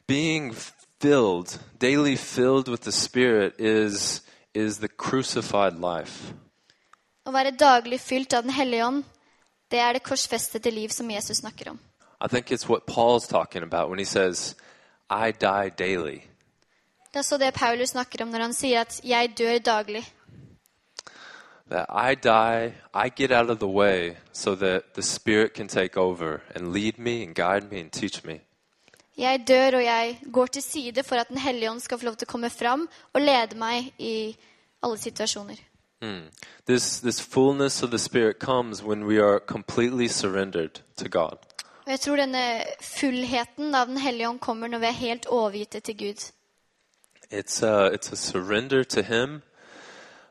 Being 0.08 0.56
filled, 1.00 1.60
daily 1.80 2.16
filled 2.16 2.68
with 2.68 2.84
the 2.84 2.92
Spirit, 2.92 3.54
is, 3.60 4.22
is 4.54 4.80
the 4.80 4.88
crucified 4.88 5.78
life. 5.80 6.34
Å 7.28 7.32
være 7.32 7.52
daglig 7.52 8.00
fylt 8.02 8.34
av 8.34 8.48
Den 8.48 8.56
hellige 8.56 8.86
ånd, 8.88 9.04
det 9.72 9.80
er 9.84 9.94
det 9.94 10.04
korsfestede 10.04 10.72
liv 10.72 10.90
som 10.90 11.12
Jesus 11.12 11.38
snakker 11.44 11.70
om. 11.76 11.80
I 12.20 12.28
think 12.28 12.52
it's 12.52 12.68
what 12.70 12.88
Paul's 12.88 13.28
talking 13.28 13.64
about 13.64 13.90
when 13.90 14.00
he 14.00 14.06
says, 14.06 14.56
I 15.10 15.32
die 15.32 15.70
daily. 15.78 16.22
Det 17.14 17.20
er 17.20 17.24
så 17.24 17.38
det 17.38 17.54
Paulus 17.54 17.90
snakker 17.90 18.24
om 18.24 18.32
når 18.32 18.42
han 18.42 18.54
sier 18.54 18.82
at 18.82 19.02
'jeg 19.04 19.38
dør 19.38 19.60
daglig'. 19.60 20.06
That 21.70 21.86
I 21.90 22.16
die, 22.16 22.74
I 22.94 23.10
get 23.10 23.32
out 23.32 23.50
of 23.50 23.60
the 23.60 23.68
way 23.68 24.18
so 24.32 24.56
that 24.56 24.94
the 24.94 25.02
Spirit 25.02 25.54
can 25.54 25.68
take 25.68 25.98
over 25.98 26.42
and 26.56 26.74
lead 26.74 26.98
me 26.98 27.24
and 27.24 27.36
guide 27.36 27.72
me 27.72 27.80
and 27.82 27.92
teach 27.92 28.24
me. 28.24 28.40
Jeg 29.18 29.48
dør, 29.48 29.76
og 29.76 29.84
jeg 29.84 30.22
går 30.34 30.46
til 30.46 30.62
side 30.64 31.04
for 31.04 31.16
at 31.16 31.30
Den 31.30 31.38
hellige 31.38 31.72
ånd 31.72 31.80
skal 31.80 31.98
få 31.98 32.06
lov 32.06 32.16
til 32.16 32.28
å 32.28 32.32
komme 32.32 32.50
fram 32.50 32.88
og 33.14 33.22
lede 33.22 33.58
meg 33.58 33.94
i 33.98 34.38
alle 34.84 34.98
situasjoner. 34.98 35.56
This, 36.68 37.00
this 37.00 37.22
fullness 37.22 37.84
of 37.84 37.90
the 37.90 37.98
Spirit 37.98 38.40
comes 38.40 38.84
when 38.84 39.06
we 39.06 39.20
are 39.20 39.40
completely 39.40 40.08
surrendered 40.08 40.82
to 40.98 41.10
God. 41.10 41.38
Og 41.86 41.92
jeg 41.92 42.00
tror 42.00 42.16
denne 42.16 42.64
fullheten 42.82 43.76
av 43.76 43.88
Den 43.88 43.98
hellige 43.98 44.30
ånd 44.30 44.40
kommer 44.40 44.68
når 44.68 44.80
vi 44.80 44.86
er 44.86 44.92
helt 44.92 45.26
overgitt 45.26 45.84
til 45.84 45.98
Gud. 45.98 46.32
It's 47.32 47.66
a, 47.66 47.90
it's 47.90 48.14
a 48.14 48.16
surrender 48.16 48.84
to 48.84 49.02
Him, 49.02 49.42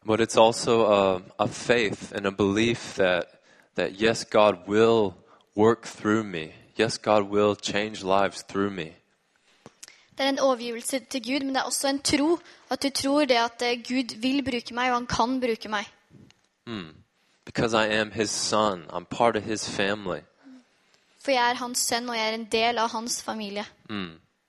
but 0.07 0.21
it's 0.21 0.37
also 0.37 0.87
a, 0.87 1.23
a 1.39 1.49
faith 1.49 2.13
and 2.13 2.27
a 2.27 2.31
belief 2.31 2.97
that, 2.97 3.25
that 3.75 4.01
yes, 4.01 4.25
God 4.25 4.69
will 4.69 5.15
work 5.55 5.85
through 5.85 6.25
me. 6.25 6.53
Yes, 6.77 6.99
God 6.99 7.31
will 7.31 7.57
change 7.57 8.05
lives 8.05 8.43
through 8.43 8.71
me. 8.71 8.93
Det 10.19 10.25
er 10.25 10.29
en 10.29 10.39
overgivelse 10.39 10.99
til 10.99 11.23
Gud, 11.23 11.45
men 11.45 11.49
det 11.55 11.57
er 11.57 11.63
også 11.63 11.89
en 11.89 11.99
tro. 11.99 12.39
At 12.71 12.83
du 12.83 12.91
tror 12.91 13.25
det 13.25 13.35
at 13.35 13.63
eh, 13.63 13.85
Gud 13.89 14.17
vil 14.21 14.45
bruke 14.45 14.75
meg, 14.75 14.91
og 14.91 14.97
han 14.97 15.07
kan 15.07 15.41
bruke 15.41 15.69
meg. 15.69 15.85
Because 17.45 17.75
I 17.75 17.87
am 18.01 18.11
His 18.11 18.31
son, 18.31 18.85
I'm 18.91 19.05
part 19.05 19.37
of 19.37 19.43
His 19.43 19.71
family. 19.71 20.21
For 21.25 21.31
jeg 21.31 21.51
er 21.51 21.55
hans 21.55 21.79
sønn, 21.79 22.09
og 22.09 22.17
jeg 22.17 22.29
er 22.29 22.35
en 22.35 22.49
del 22.53 22.79
av 22.79 22.89
hans 22.89 23.23
familie. 23.23 23.65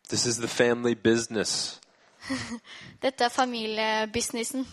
This 0.09 0.25
is 0.25 0.37
the 0.37 0.47
family 0.47 0.93
business 0.93 1.81
Dette 3.03 3.23
er 3.23 3.29
familiebusinessen. 3.29 4.67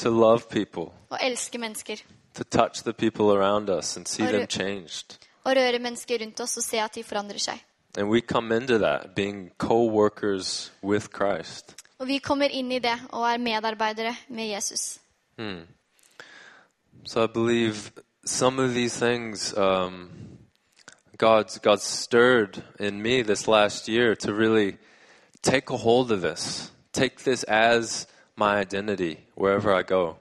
To 0.00 0.10
love 0.10 0.48
people, 0.48 0.92
Å 1.10 1.18
elske 1.20 1.58
mennesker. 1.58 2.02
to 2.34 2.44
touch 2.44 2.82
the 2.82 2.92
people 2.92 3.32
around 3.32 3.70
us 3.70 3.96
and 3.96 4.06
see 4.08 4.24
them 4.26 4.46
changed. 4.46 5.18
Å 5.44 5.54
røre 5.54 5.78
mennesker 5.80 6.20
rundt 6.20 6.40
oss 6.40 6.56
og 6.56 6.64
se 6.64 6.78
at 6.78 6.94
de 6.94 7.02
forandrer 7.02 7.40
seg. 7.40 7.60
And 7.96 8.08
we 8.08 8.20
come 8.20 8.52
into 8.52 8.78
that 8.78 9.14
being 9.14 9.50
co 9.58 9.84
workers 9.84 10.70
with 10.82 11.10
Christ. 11.12 11.74
Og 11.98 12.06
vi 12.06 12.18
kommer 12.18 12.48
inn 12.48 12.70
i 12.72 12.78
det 12.78 12.96
og 13.12 13.24
er 13.28 13.38
medarbeidere 13.38 14.14
med 14.28 14.48
Jesus. 14.54 14.98
So 17.04 17.24
I 17.24 17.26
believe 17.26 17.92
some 18.24 18.58
of 18.58 18.74
these 18.74 18.94
things 18.96 19.54
um, 19.56 20.10
God's, 21.16 21.58
God's 21.58 21.84
stirred 21.84 22.62
in 22.78 23.02
me 23.02 23.22
this 23.22 23.48
last 23.48 23.88
year 23.88 24.14
to 24.16 24.32
really 24.32 24.78
take 25.42 25.70
a 25.70 25.76
hold 25.76 26.12
of 26.12 26.20
this, 26.20 26.70
take 26.92 27.24
this 27.24 27.42
as 27.44 28.06
my 28.40 28.60
identity 28.62 29.18
wherever 29.36 29.80
I 29.80 29.82
go. 29.82 30.14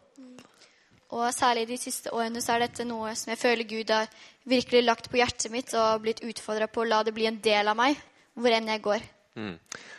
Og 1.09 1.33
særlig 1.33 1.67
de 1.67 1.77
siste 1.77 2.13
årene 2.13 2.41
så 2.41 2.53
er 2.53 2.67
dette 2.67 2.85
noe 2.85 3.15
som 3.17 3.31
jeg 3.31 3.39
føler 3.41 3.65
Gud 3.69 3.89
har 3.89 4.11
virkelig 4.45 4.83
lagt 4.83 5.09
på 5.09 5.17
hjertet 5.17 5.51
mitt 5.51 5.73
og 5.73 6.03
blitt 6.03 6.21
utfordra 6.21 6.67
på 6.69 6.83
å 6.83 6.89
la 6.89 7.01
det 7.03 7.15
bli 7.15 7.25
en 7.25 7.39
del 7.43 7.71
av 7.71 7.77
meg 7.79 7.97
hvor 8.37 8.53
enn 8.53 8.69
jeg 8.69 8.83
går. 8.85 9.07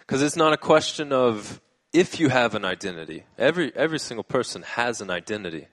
Because 0.06 0.22
it's 0.22 0.36
not 0.36 0.52
a 0.52 0.56
question 0.56 1.12
of 1.12 1.60
if 1.92 2.20
you 2.20 2.28
have 2.28 2.54
an 2.54 2.64
identity. 2.64 3.24
Every, 3.38 3.72
every 3.74 3.98
single 3.98 4.24
person 4.24 4.62
has 4.62 5.00
an 5.00 5.10
identity. 5.10 5.64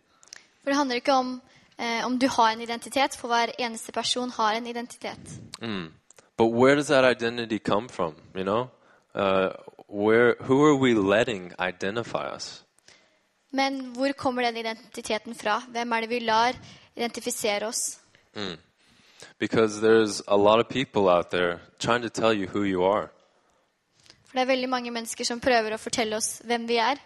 For 0.64 0.72
det 0.72 0.76
handler 0.76 0.96
ikke 0.96 1.14
om 1.14 1.42
eh, 1.78 2.06
om 2.06 2.20
du 2.20 2.28
har 2.28 2.52
en 2.52 2.62
identitet, 2.62 3.16
for 3.16 3.28
hver 3.28 3.54
eneste 3.60 3.92
person 3.92 4.30
har 4.30 4.54
en 4.54 4.68
identitet. 4.68 5.20
But 6.38 6.54
where 6.54 6.76
does 6.76 6.88
that 6.88 7.04
identity 7.04 7.58
come 7.58 7.90
from? 7.90 8.16
You 8.36 8.44
know, 8.44 8.68
uh, 9.16 9.50
where 9.88 10.36
who 10.39 10.65
are 10.65 10.76
we 10.76 10.93
letting 10.93 11.54
identify 11.60 12.36
us? 12.36 12.63
Men 13.52 13.93
hvor 13.95 14.12
kommer 14.12 14.41
den 14.41 14.58
identiteten 14.58 15.36
fra? 15.36 15.62
Hvem 15.71 15.91
er 15.91 16.02
det 16.02 16.10
vi 16.10 16.19
lar 16.19 16.54
identifisere 16.95 17.67
oss? 17.67 18.00
Because 19.39 19.82
there's 19.82 20.21
a 20.28 20.38
lot 20.38 20.60
of 20.60 20.67
people 20.69 21.10
out 21.10 21.32
there 21.32 21.60
trying 21.80 22.02
to 22.02 22.10
tell 22.10 22.34
you 22.34 22.47
who 22.47 22.63
you 22.63 22.84
are. 22.84 23.08
For 24.26 24.34
det 24.34 24.41
er 24.41 24.45
veldig 24.45 24.69
mange 24.69 24.91
mennesker 24.91 25.26
som 25.26 25.39
prøver 25.39 25.73
å 25.73 25.78
fortelle 25.78 26.17
oss 26.17 26.41
hvem 26.45 26.67
vi 26.67 26.78
er. 26.78 27.00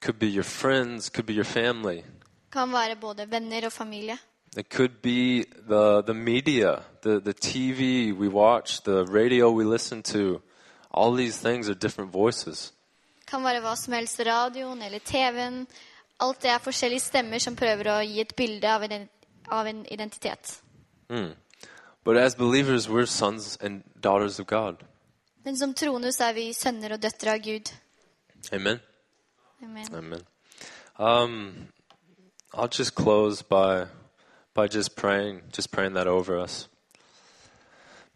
Could 0.00 0.18
be 0.18 0.26
your 0.26 0.44
friends, 0.44 1.10
could 1.10 1.26
be 1.26 1.32
your 1.32 1.44
family. 1.44 2.02
Kan 2.52 2.72
være 2.72 2.96
både 2.96 3.30
venner 3.30 3.66
og 3.66 3.72
familie. 3.72 4.18
It 4.56 4.68
could 4.70 5.02
be 5.02 5.44
the 5.68 6.02
the 6.02 6.14
media, 6.14 6.82
the 7.02 7.20
the 7.20 7.32
TV 7.32 8.12
we 8.12 8.28
watch, 8.28 8.82
the 8.82 9.04
radio 9.04 9.50
we 9.50 9.64
listen 9.64 10.02
to. 10.02 10.40
All 10.94 11.16
these 11.16 11.38
things 11.38 11.68
are 11.68 11.74
different 11.74 12.12
voices. 12.12 12.72
Kan 13.26 13.42
være 13.42 13.60
hva 13.64 13.74
som 13.76 13.96
helst, 13.96 14.20
radioen 14.20 14.82
eller 14.82 15.02
TV-en. 15.02 15.66
Alt 16.22 16.42
det 16.42 16.50
er 16.50 16.60
forskjellige 16.62 17.02
stemmer 17.08 17.42
som 17.42 17.56
prøver 17.58 17.90
å 17.90 17.96
gi 18.06 18.20
et 18.22 18.34
bilde 18.36 18.70
av 18.70 18.84
en, 18.86 19.08
av 19.50 19.66
en 19.66 19.80
identitet. 19.90 20.60
But 22.04 22.16
as 22.16 22.36
believers, 22.36 22.88
we're 22.88 23.06
sons 23.06 23.58
and 23.60 23.82
daughters 24.00 24.38
of 24.38 24.46
God. 24.46 24.84
Men 25.44 25.56
som 25.56 25.74
troende 25.74 26.12
så 26.12 26.30
er 26.30 26.38
vi 26.38 26.52
sønner 26.52 26.94
og 26.94 27.02
døtre 27.02 27.34
av 27.34 27.42
Gud. 27.42 27.72
Amen. 28.52 28.80
Amen. 29.62 29.94
Amen. 29.94 30.22
Um, 30.98 31.68
I'll 32.52 32.68
just 32.78 32.94
close 32.94 33.42
by 33.42 33.86
by 34.54 34.68
just 34.68 34.94
praying, 34.94 35.42
just 35.52 35.72
praying 35.72 35.94
that 35.94 36.06
over 36.06 36.38
us. 36.38 36.68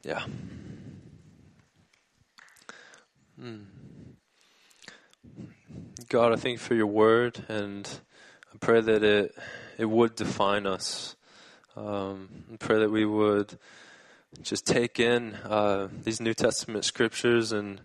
Yeah. 0.05 0.23
Hmm. 3.41 3.59
God, 6.09 6.33
I 6.33 6.37
thank 6.37 6.55
you 6.55 6.59
for 6.59 6.75
your 6.75 6.89
word, 6.89 7.45
and 7.47 7.89
I 8.53 8.59
pray 8.59 8.81
that 8.81 9.05
it 9.05 9.33
it 9.79 9.85
would 9.85 10.17
define 10.17 10.67
us. 10.67 11.15
Um, 11.77 12.47
I 12.53 12.57
pray 12.57 12.81
that 12.81 12.91
we 12.91 13.05
would 13.05 13.57
just 14.43 14.67
take 14.67 14.99
in 14.99 15.37
uh, 15.45 15.87
these 16.03 16.21
New 16.21 16.35
Testament 16.35 16.85
scriptures 16.85 17.53
and 17.53 17.83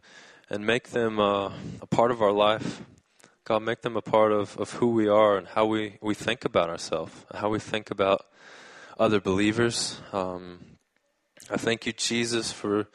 and 0.49 0.66
make 0.66 0.89
them 0.89 1.20
uh, 1.20 1.51
a 1.82 1.86
part 1.86 2.10
of 2.10 2.20
our 2.20 2.32
life. 2.32 2.82
God, 3.43 3.62
make 3.62 3.82
them 3.82 3.95
a 3.95 4.01
part 4.01 4.32
of, 4.32 4.58
of 4.58 4.72
who 4.72 4.88
we 4.88 5.08
are 5.08 5.38
and 5.38 5.45
how 5.45 5.66
we, 5.68 5.97
we 6.01 6.16
think 6.16 6.45
about 6.45 6.70
ourselves, 6.70 7.14
how 7.32 7.49
we 7.49 7.60
think 7.60 7.91
about 7.91 8.26
other 8.97 9.20
believers. 9.20 10.01
Um, 10.14 10.78
I 11.51 11.58
thank 11.58 11.86
you, 11.86 11.91
Jesus, 11.91 12.51
for 12.54 12.88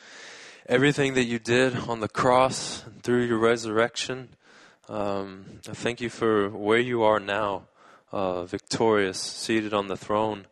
everything 0.69 1.15
that 1.15 1.25
you 1.25 1.39
did 1.39 1.75
on 1.89 2.01
the 2.01 2.09
cross 2.09 2.85
and 2.85 3.03
through 3.03 3.25
your 3.25 3.39
resurrection. 3.39 4.29
Um, 4.87 5.61
I 5.67 5.73
thank 5.73 6.03
you 6.03 6.11
for 6.11 6.51
where 6.51 6.79
you 6.79 7.03
are 7.03 7.19
now, 7.19 7.63
uh, 8.13 8.45
victorious, 8.45 9.19
seated 9.19 9.73
on 9.73 9.89
the 9.89 9.97
throne. 9.97 10.47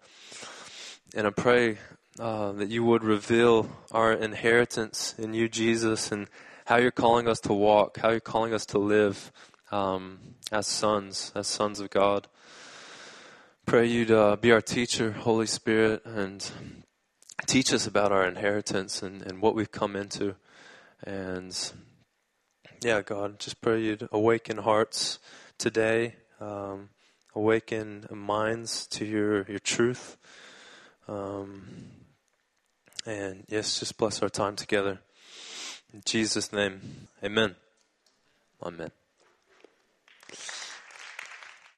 And 1.14 1.27
I 1.27 1.31
pray 1.31 1.77
uh, 2.19 2.53
that 2.53 2.71
you 2.71 2.83
would 2.83 3.05
reveal 3.05 3.69
our 3.93 4.11
inheritance 4.11 5.14
in 5.19 5.35
you, 5.35 5.51
Jesus, 5.51 6.11
and 6.11 6.29
how 6.64 6.79
you're 6.79 6.91
calling 6.91 7.29
us 7.29 7.41
to 7.41 7.53
walk, 7.53 7.99
how 7.99 8.09
you're 8.09 8.21
calling 8.21 8.55
us 8.55 8.64
to 8.67 8.79
live 8.79 9.31
um, 9.71 10.19
as 10.51 10.67
sons, 10.67 11.31
as 11.35 11.47
sons 11.47 11.79
of 11.79 11.91
God. 11.91 12.27
Pray 13.67 13.85
you 13.85 14.07
to 14.07 14.19
uh, 14.19 14.37
be 14.37 14.51
our 14.51 14.62
teacher, 14.62 15.12
Holy 15.12 15.47
Spirit, 15.47 16.07
and 16.07 16.51
teach 17.45 17.72
us 17.72 17.87
about 17.87 18.12
our 18.12 18.26
inheritance 18.26 19.03
and, 19.03 19.22
and 19.22 19.43
what 19.43 19.55
we've 19.55 19.70
come 19.70 19.97
into. 19.97 20.37
And 21.03 21.57
yeah, 22.82 23.03
God, 23.03 23.39
just 23.39 23.61
pray 23.61 23.82
you'd 23.82 24.09
awaken 24.11 24.59
hearts 24.59 25.18
today, 25.59 26.16
um, 26.41 26.91
awaken 27.34 28.07
minds 28.11 28.87
to 28.89 29.05
your, 29.05 29.45
your 29.49 29.59
truth. 29.59 30.16
Um, 31.09 31.66
and 33.05 33.45
yes, 33.49 33.78
just 33.78 33.97
bless 33.97 34.22
our 34.22 34.28
time 34.28 34.57
together. 34.57 35.01
In 35.93 36.03
Jesus' 36.05 36.53
name, 36.53 37.09
amen. 37.22 37.55
Amen. 38.62 38.91